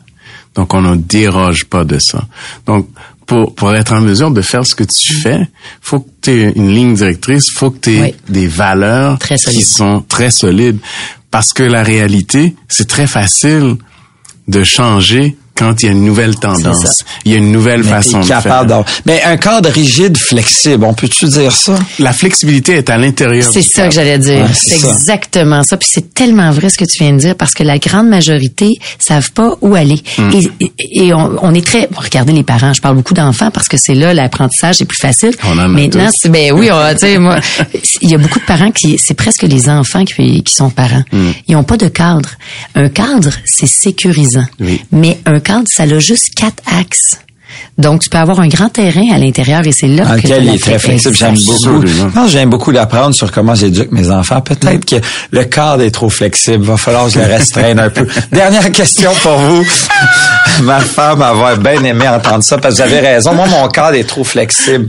Donc, 0.54 0.74
on 0.74 0.82
ne 0.82 0.96
déroge 0.96 1.64
pas 1.64 1.84
de 1.84 1.98
ça. 1.98 2.26
Donc, 2.66 2.88
pour, 3.26 3.54
pour 3.54 3.74
être 3.74 3.92
en 3.92 4.00
mesure 4.00 4.30
de 4.32 4.42
faire 4.42 4.66
ce 4.66 4.74
que 4.74 4.82
tu 4.84 5.14
fais, 5.14 5.46
faut 5.80 6.00
que 6.00 6.08
tu 6.22 6.30
aies 6.30 6.52
une 6.56 6.74
ligne 6.74 6.94
directrice, 6.94 7.50
faut 7.50 7.70
que 7.70 7.78
tu 7.78 7.90
aies 7.96 8.02
Oui. 8.02 8.14
des 8.28 8.46
valeurs 8.48 9.18
Très 9.20 9.36
qui 9.36 9.62
sont 9.62 10.00
très 10.08 10.30
solides. 10.32 10.78
Parce 11.30 11.52
que 11.52 11.62
la 11.62 11.84
réalité, 11.84 12.56
c'est 12.68 12.88
très 12.88 13.06
facile 13.06 13.76
de 14.48 14.64
changer 14.64 15.36
quand 15.60 15.82
il 15.82 15.86
y 15.86 15.88
a 15.90 15.92
une 15.92 16.04
nouvelle 16.04 16.34
tendance. 16.36 17.04
Il 17.24 17.32
y 17.32 17.34
a 17.34 17.38
une 17.38 17.52
nouvelle 17.52 17.82
Mais 17.84 17.90
façon 17.90 18.20
de 18.20 18.24
faire. 18.24 18.66
Mais 19.06 19.22
un 19.22 19.36
cadre 19.36 19.68
rigide, 19.70 20.16
flexible, 20.16 20.84
on 20.84 20.94
peut-tu 20.94 21.26
dire 21.26 21.52
ça? 21.52 21.74
La 21.98 22.12
flexibilité 22.14 22.76
est 22.76 22.88
à 22.90 22.96
l'intérieur. 22.96 23.48
C'est 23.52 23.60
ça 23.62 23.82
cadre. 23.82 23.88
que 23.90 23.94
j'allais 23.94 24.18
dire. 24.18 24.42
Ouais, 24.44 24.50
c'est 24.54 24.88
exactement 24.88 25.62
ça. 25.62 25.76
Puis 25.76 25.88
c'est 25.92 26.14
tellement 26.14 26.50
vrai 26.50 26.70
ce 26.70 26.78
que 26.78 26.84
tu 26.84 27.04
viens 27.04 27.12
de 27.12 27.18
dire 27.18 27.34
parce 27.36 27.52
que 27.52 27.62
la 27.62 27.78
grande 27.78 28.08
majorité 28.08 28.70
savent 28.98 29.30
pas 29.32 29.54
où 29.60 29.74
aller. 29.74 30.02
Hmm. 30.18 30.30
Et, 30.32 30.50
et- 30.60 30.72
et 31.06 31.14
on, 31.14 31.36
on 31.42 31.54
est 31.54 31.64
très. 31.66 31.88
bon, 31.90 32.00
regardez 32.02 32.32
les 32.32 32.42
parents. 32.42 32.72
Je 32.72 32.80
parle 32.80 32.96
beaucoup 32.96 33.14
d'enfants 33.14 33.50
parce 33.50 33.68
que 33.68 33.76
c'est 33.76 33.94
là 33.94 34.14
l'apprentissage 34.14 34.80
est 34.80 34.86
plus 34.86 34.98
facile. 35.00 35.34
On 35.44 35.52
en 35.52 35.58
a 35.58 35.68
Maintenant, 35.68 36.06
tous. 36.06 36.16
c'est 36.22 36.28
ben 36.30 36.52
oui, 36.52 36.70
on- 36.72 36.92
tu 36.94 36.98
sais 37.00 37.18
moi, 37.18 37.38
il 38.02 38.10
y 38.10 38.14
a 38.14 38.18
beaucoup 38.18 38.38
de 38.40 38.44
parents 38.44 38.70
qui 38.70 38.96
c'est 38.98 39.14
presque 39.14 39.42
les 39.42 39.68
enfants 39.68 40.04
qui, 40.04 40.42
qui 40.42 40.54
sont 40.54 40.70
parents. 40.70 41.04
Hmm. 41.12 41.32
Ils 41.48 41.56
ont 41.56 41.64
pas 41.64 41.76
de 41.76 41.88
cadre. 41.88 42.30
Un 42.74 42.88
cadre, 42.88 43.30
c'est 43.44 43.66
sécurisant. 43.68 44.46
Oui. 44.60 44.80
Mais 44.92 45.18
un 45.26 45.40
cadre, 45.40 45.49
ça 45.68 45.82
a 45.82 45.98
juste 45.98 46.34
quatre 46.34 46.62
axes. 46.66 47.18
Donc, 47.78 48.00
tu 48.02 48.10
peux 48.10 48.18
avoir 48.18 48.40
un 48.40 48.48
grand 48.48 48.68
terrain 48.68 49.04
à 49.14 49.18
l'intérieur 49.18 49.66
et 49.66 49.72
c'est 49.72 49.86
là 49.88 50.04
dans 50.04 50.10
que 50.16 50.16
lequel 50.22 50.44
il 50.44 50.54
est 50.54 50.58
très 50.58 50.78
flexible. 50.78 51.14
J'aime 51.14 51.34
beaucoup. 51.34 51.84
J'aime 52.28 52.50
beaucoup 52.50 52.72
d'apprendre 52.72 53.14
sur 53.14 53.30
comment 53.32 53.54
j'éduque 53.54 53.90
mes 53.92 54.10
enfants. 54.10 54.40
Peut-être 54.40 54.84
que 54.84 54.96
le 55.30 55.44
cadre 55.44 55.82
est 55.82 55.90
trop 55.90 56.10
flexible. 56.10 56.64
Va 56.64 56.76
falloir 56.76 57.06
que 57.06 57.12
je 57.12 57.18
le 57.18 57.24
restreigne 57.36 57.78
un 57.78 57.90
peu. 57.90 58.06
Dernière 58.32 58.70
question 58.72 59.10
pour 59.22 59.36
vous. 59.38 59.64
Ma 60.62 60.80
femme 60.80 61.18
va 61.20 61.56
bien 61.56 61.82
aimé 61.84 62.06
entendre 62.08 62.42
ça 62.44 62.58
parce 62.58 62.74
que 62.76 62.82
vous 62.82 62.88
avez 62.88 63.00
raison. 63.06 63.32
Moi, 63.34 63.46
mon 63.46 63.66
cadre 63.68 63.94
est 63.96 64.04
trop 64.04 64.24
flexible 64.24 64.88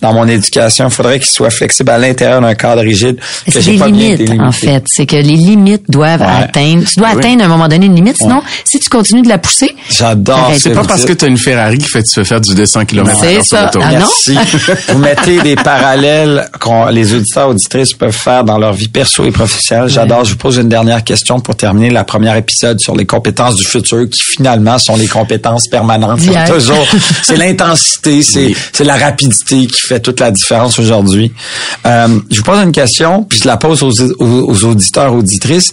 dans 0.00 0.12
mon 0.12 0.26
éducation. 0.28 0.86
Il 0.88 0.90
faudrait 0.92 1.18
qu'il 1.18 1.28
soit 1.28 1.50
flexible 1.50 1.90
à 1.90 1.98
l'intérieur 1.98 2.40
d'un 2.40 2.54
cadre 2.54 2.82
rigide. 2.82 3.16
C'est 3.48 3.60
bien 3.72 3.86
limites, 3.86 4.30
en 4.40 4.52
fait. 4.52 4.84
C'est 4.86 5.06
que 5.06 5.16
les 5.16 5.22
limites 5.22 5.84
doivent 5.88 6.20
Ouais. 6.20 6.44
atteindre. 6.44 6.84
Tu 6.86 6.98
dois 6.98 7.08
Oui. 7.14 7.18
atteindre 7.18 7.42
à 7.42 7.46
un 7.46 7.48
moment 7.48 7.68
donné 7.68 7.86
une 7.86 7.94
limite, 7.96 8.16
sinon, 8.18 8.42
si 8.64 8.78
tu 8.78 8.88
continues 8.88 9.22
de 9.22 9.28
la 9.28 9.38
pousser, 9.38 9.74
J'adore. 9.90 10.52
C'est 10.58 10.70
pas 10.72 10.84
parce 10.84 11.04
que 11.04 11.12
tu 11.12 11.24
as 11.24 11.28
une 11.28 11.38
Ferrari 11.38 11.78
qui 11.78 11.88
fait 11.88 11.97
tu 12.02 12.14
fais 12.14 12.24
faire 12.24 12.40
du 12.40 12.54
200 12.54 12.84
km 12.84 13.18
sur 13.44 13.60
l'autoroute. 13.60 13.88
Ah? 13.88 13.98
Merci. 13.98 14.38
Vous 14.88 14.98
mettez 14.98 15.40
des 15.40 15.56
parallèles 15.56 16.48
qu'on 16.60 16.86
les 16.86 17.14
auditeurs 17.14 17.48
auditrices 17.48 17.92
peuvent 17.94 18.12
faire 18.12 18.44
dans 18.44 18.58
leur 18.58 18.72
vie 18.72 18.88
perso 18.88 19.24
et 19.24 19.30
professionnelle. 19.30 19.88
J'adore. 19.88 20.24
Je 20.24 20.32
vous 20.32 20.38
pose 20.38 20.56
une 20.56 20.68
dernière 20.68 21.04
question 21.04 21.40
pour 21.40 21.56
terminer 21.56 21.90
la 21.90 22.04
première 22.04 22.36
épisode 22.36 22.80
sur 22.80 22.94
les 22.96 23.06
compétences 23.06 23.56
du 23.56 23.64
futur 23.64 24.08
qui 24.10 24.22
finalement 24.22 24.78
sont 24.78 24.96
les 24.96 25.06
compétences 25.08 25.68
permanentes. 25.68 26.20
C'est 26.20 26.52
toujours, 26.52 26.86
c'est 27.22 27.36
l'intensité, 27.36 28.22
c'est, 28.22 28.46
Oui. 28.46 28.56
c'est 28.72 28.84
la 28.84 28.96
rapidité 28.96 29.66
qui 29.66 29.80
fait 29.80 30.00
toute 30.00 30.20
la 30.20 30.30
différence 30.30 30.78
aujourd'hui. 30.78 31.32
Euh, 31.86 32.20
je 32.30 32.38
vous 32.38 32.42
pose 32.44 32.58
une 32.58 32.72
question 32.72 33.24
puis 33.24 33.40
je 33.42 33.46
la 33.46 33.56
pose 33.56 33.82
aux, 33.82 33.92
aux, 34.18 34.50
aux 34.50 34.64
auditeurs 34.64 35.12
auditrices. 35.14 35.72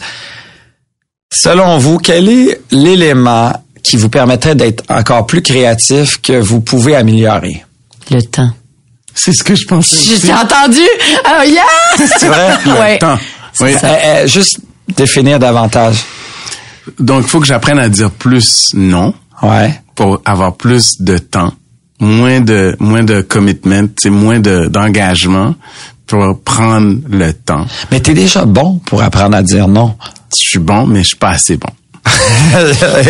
Selon 1.33 1.77
vous, 1.77 1.97
quel 1.97 2.29
est 2.29 2.61
l'élément 2.71 3.51
qui 3.85 3.97
vous 3.97 4.09
permettrait 4.09 4.55
d'être 4.55 4.83
encore 4.89 5.27
plus 5.27 5.43
créatif 5.43 6.19
que 6.19 6.33
vous 6.33 6.59
pouvez 6.59 6.95
améliorer? 6.95 7.63
le 8.11 8.21
temps. 8.21 8.49
C'est 9.13 9.31
ce 9.31 9.43
que 9.43 9.55
je 9.55 9.65
pensais. 9.67 10.17
J'ai 10.23 10.33
entendu. 10.33 10.81
Oh 11.27 11.43
yes! 11.43 12.11
C'est 12.19 12.27
vrai? 12.27 12.57
Ouais. 12.79 12.97
Temps. 12.99 13.17
Oui. 13.61 13.69
Euh, 13.73 13.87
euh, 13.87 14.27
juste 14.27 14.59
définir 14.95 15.37
davantage. 15.39 15.97
Donc, 16.99 17.23
il 17.25 17.29
faut 17.29 17.39
que 17.39 17.45
j'apprenne 17.47 17.79
à 17.79 17.87
dire 17.89 18.09
plus 18.11 18.71
non 18.73 19.13
Ouais. 19.43 19.79
pour 19.95 20.19
avoir 20.25 20.55
plus 20.55 21.01
de 21.01 21.17
temps, 21.19 21.53
moins 21.99 22.41
de 22.41 22.75
moins 22.79 23.03
de 23.03 23.21
commitment, 23.21 23.87
c'est 23.97 24.09
moins 24.09 24.39
de 24.39 24.67
d'engagement 24.67 25.55
pour 26.07 26.41
prendre 26.43 26.97
le 27.09 27.33
temps. 27.33 27.65
Mais 27.91 27.99
t'es 28.01 28.13
déjà 28.13 28.45
bon 28.45 28.79
pour 28.85 29.01
apprendre 29.03 29.35
à 29.37 29.41
dire 29.43 29.67
non. 29.67 29.95
Je 30.35 30.41
suis 30.49 30.59
bon, 30.59 30.85
mais 30.85 31.01
je 31.03 31.07
suis 31.09 31.17
pas 31.17 31.29
assez 31.31 31.57
bon. 31.57 31.69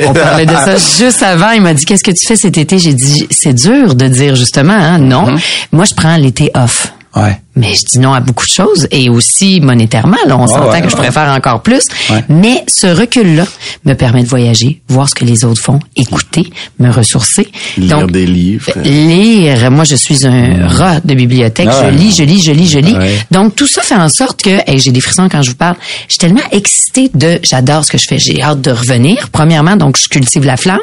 On 0.08 0.14
parlait 0.14 0.46
de 0.46 0.52
ça 0.52 0.76
juste 0.76 1.24
avant. 1.24 1.52
Il 1.52 1.62
m'a 1.62 1.74
dit, 1.74 1.86
qu'est-ce 1.86 2.04
que 2.04 2.12
tu 2.12 2.26
fais 2.28 2.36
cet 2.36 2.58
été? 2.58 2.80
J'ai 2.80 2.94
dit, 2.94 3.28
c'est 3.30 3.54
dur 3.54 3.96
de 3.96 4.08
dire 4.08 4.36
justement, 4.36 4.74
hein, 4.74 4.98
non. 4.98 5.28
Mm-hmm. 5.28 5.42
Moi, 5.72 5.86
je 5.86 5.94
prends 5.94 6.18
l'été 6.18 6.52
off. 6.54 6.94
Ouais. 7.16 7.40
Mais 7.56 7.74
je 7.74 7.86
dis 7.86 8.00
non 8.00 8.14
à 8.14 8.20
beaucoup 8.20 8.46
de 8.46 8.52
choses 8.52 8.88
et 8.92 9.10
aussi 9.10 9.62
monétairement. 9.62 10.18
Là, 10.28 10.38
on 10.38 10.48
s'entend 10.48 10.72
ouais, 10.72 10.82
que 10.82 10.90
je 10.90 10.96
ouais. 10.96 11.04
préfère 11.04 11.30
encore 11.32 11.62
plus. 11.62 11.86
Ouais. 12.10 12.24
Mais 12.28 12.64
ce 12.68 12.88
recul-là 12.88 13.46
me 13.86 13.94
permet 13.94 14.24
de 14.24 14.28
voyager, 14.28 14.82
voir 14.90 15.08
ce 15.08 15.16
que 15.16 15.24
les 15.24 15.46
autres 15.46 15.62
font, 15.62 15.80
écouter, 15.96 16.52
me 16.80 16.92
ressourcer. 16.92 17.48
Lire 17.78 18.08
des 18.08 18.26
livres. 18.26 18.72
Lire. 18.84 19.72
Moi, 19.72 19.86
je 19.86 19.96
suis 19.96 20.26
un 20.26 20.68
rat 20.68 21.00
de 21.04 21.14
bibliothèque. 21.14 21.70
Ah 21.72 21.86
Je 21.86 21.98
lis, 21.98 22.12
je 22.12 22.24
lis, 22.24 22.42
je 22.42 22.52
lis, 22.52 22.68
je 22.68 22.80
lis. 22.80 22.96
Donc, 23.32 23.56
tout 23.56 23.68
ça 23.68 23.82
fait 23.82 23.96
en 23.96 24.10
sorte 24.10 24.42
que, 24.42 24.70
hey, 24.70 24.80
j'ai 24.80 24.92
des 24.92 25.02
frissons 25.02 25.30
quand 25.30 25.42
je 25.42 25.52
vous 25.52 25.58
parle. 25.58 25.76
Je 26.08 26.14
suis 26.14 26.20
tellement 26.20 26.42
excitée 26.52 27.10
de, 27.14 27.40
j'adore 27.44 27.86
ce 27.86 27.92
que 27.92 27.98
je 27.98 28.06
fais. 28.08 28.20
J'ai 28.20 28.42
hâte 28.42 28.62
de 28.62 28.72
revenir. 28.72 29.30
Premièrement, 29.32 29.76
donc, 29.78 29.98
je 29.98 30.08
cultive 30.10 30.46
la 30.46 30.58
flamme 30.58 30.80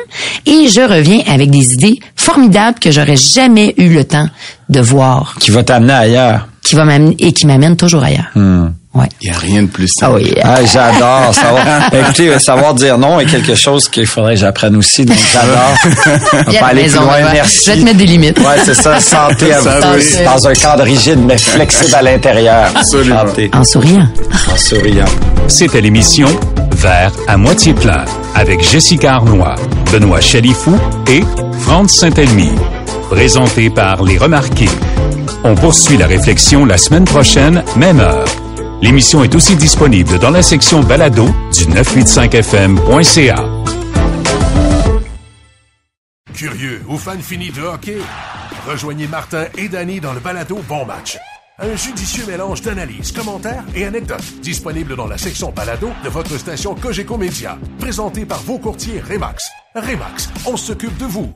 et 0.47 0.69
je 0.69 0.81
reviens 0.81 1.21
avec 1.27 1.51
des 1.51 1.75
idées 1.75 1.99
formidables 2.17 2.79
que 2.79 2.91
j'aurais 2.91 3.17
jamais 3.17 3.75
eu 3.77 3.89
le 3.89 4.05
temps 4.05 4.29
de 4.69 4.81
voir, 4.81 5.37
Qui 5.39 5.51
va 5.51 5.63
t'amener 5.63 5.93
ailleurs. 5.93 6.49
Qui 6.73 6.77
va 6.77 6.87
m'amener 6.87 7.15
et 7.19 7.35
qui 7.35 7.47
m'amènent 7.47 7.77
toujours 7.77 8.03
ailleurs. 8.03 8.31
Ouais. 8.95 9.07
Il 9.21 9.29
y 9.29 9.31
a 9.31 9.37
rien 9.37 9.63
de 9.65 9.69
plus 9.69 9.89
Ah 10.01 10.07
simple. 10.07 10.21
oui. 10.23 10.35
Ah, 10.43 10.65
j'adore 10.65 11.35
savoir. 11.35 11.67
Écoutez, 11.93 12.29
euh, 12.31 12.39
savoir 12.39 12.73
dire 12.73 12.97
non 12.97 13.21
est 13.21 13.27
quelque 13.27 13.55
chose 13.55 13.91
qu'il 13.91 14.07
faudrait 14.07 14.35
que 14.37 14.41
j'apprenne 14.41 14.75
aussi. 14.77 15.05
Donc, 15.05 15.17
j'adore. 15.33 15.75
On 16.47 16.51
va 16.51 16.67
aller 16.69 16.85
plus 16.85 16.95
loin. 16.95 17.19
Merci. 17.31 17.59
Je 17.67 17.71
vais 17.73 17.77
te 17.79 17.85
mettre 17.85 17.97
des 17.99 18.07
limites. 18.07 18.39
Ouais, 18.39 18.57
c'est 18.65 18.73
ça. 18.75 18.99
Santé 19.01 19.53
à 19.53 19.61
vous 19.61 19.69
oui. 19.97 20.25
Dans 20.25 20.47
un 20.49 20.53
cadre 20.55 20.85
rigide, 20.85 21.19
mais 21.19 21.37
flexible 21.37 21.95
à 21.95 22.01
l'intérieur. 22.03 22.71
Absolument. 22.75 23.27
Santé. 23.27 23.51
En 23.53 23.65
souriant. 23.65 24.09
En 24.51 24.57
souriant. 24.57 25.05
C'était 25.49 25.83
l'émission 25.83 26.29
Vert 26.77 27.13
à 27.29 27.37
moitié 27.37 27.75
plein 27.75 28.05
avec 28.35 28.63
Jessica 28.63 29.17
Arnois, 29.17 29.57
Benoît 29.93 30.23
Chalifou 30.23 30.75
et 31.07 31.23
Franz 31.61 31.93
Saint-Elmy. 31.95 32.51
Présenté 33.11 33.69
par 33.69 34.03
Les 34.03 34.17
Remarqués. 34.17 34.71
On 35.45 35.57
poursuit 35.57 35.97
la 35.97 36.07
réflexion 36.07 36.65
la 36.65 36.79
semaine 36.79 37.05
prochaine, 37.05 37.65
même 37.77 37.99
heure. 37.99 38.25
L'émission 38.81 39.25
est 39.25 39.35
aussi 39.35 39.57
disponible 39.57 40.21
dans 40.21 40.31
la 40.31 40.43
section 40.43 40.81
balado 40.83 41.27
du 41.53 41.65
985fm.ca. 41.65 43.35
Curieux 46.33 46.83
ou 46.89 46.97
fan 46.97 47.21
fini 47.21 47.51
de 47.51 47.61
hockey? 47.61 47.99
Rejoignez 48.69 49.09
Martin 49.09 49.47
et 49.59 49.69
Danny 49.69 50.01
dans 50.01 50.13
le 50.13 50.21
balado 50.21 50.61
Bon 50.69 50.87
Match. 50.87 51.19
Un 51.59 51.75
judicieux 51.77 52.25
mélange 52.27 52.63
d'analyses, 52.63 53.11
commentaires 53.13 53.65
et 53.75 53.85
anecdotes 53.85 54.41
disponible 54.43 54.95
dans 54.97 55.07
la 55.07 55.19
section 55.19 55.51
balado 55.51 55.91
de 56.05 56.09
votre 56.09 56.39
station 56.39 56.77
Cogeco 56.77 57.17
Média. 57.17 57.59
Présenté 57.81 58.25
par 58.25 58.41
vos 58.43 58.59
courtiers 58.59 59.01
Remax. 59.01 59.51
Remax, 59.75 60.31
on 60.47 60.57
s'occupe 60.57 60.97
de 60.99 61.07
vous. 61.07 61.33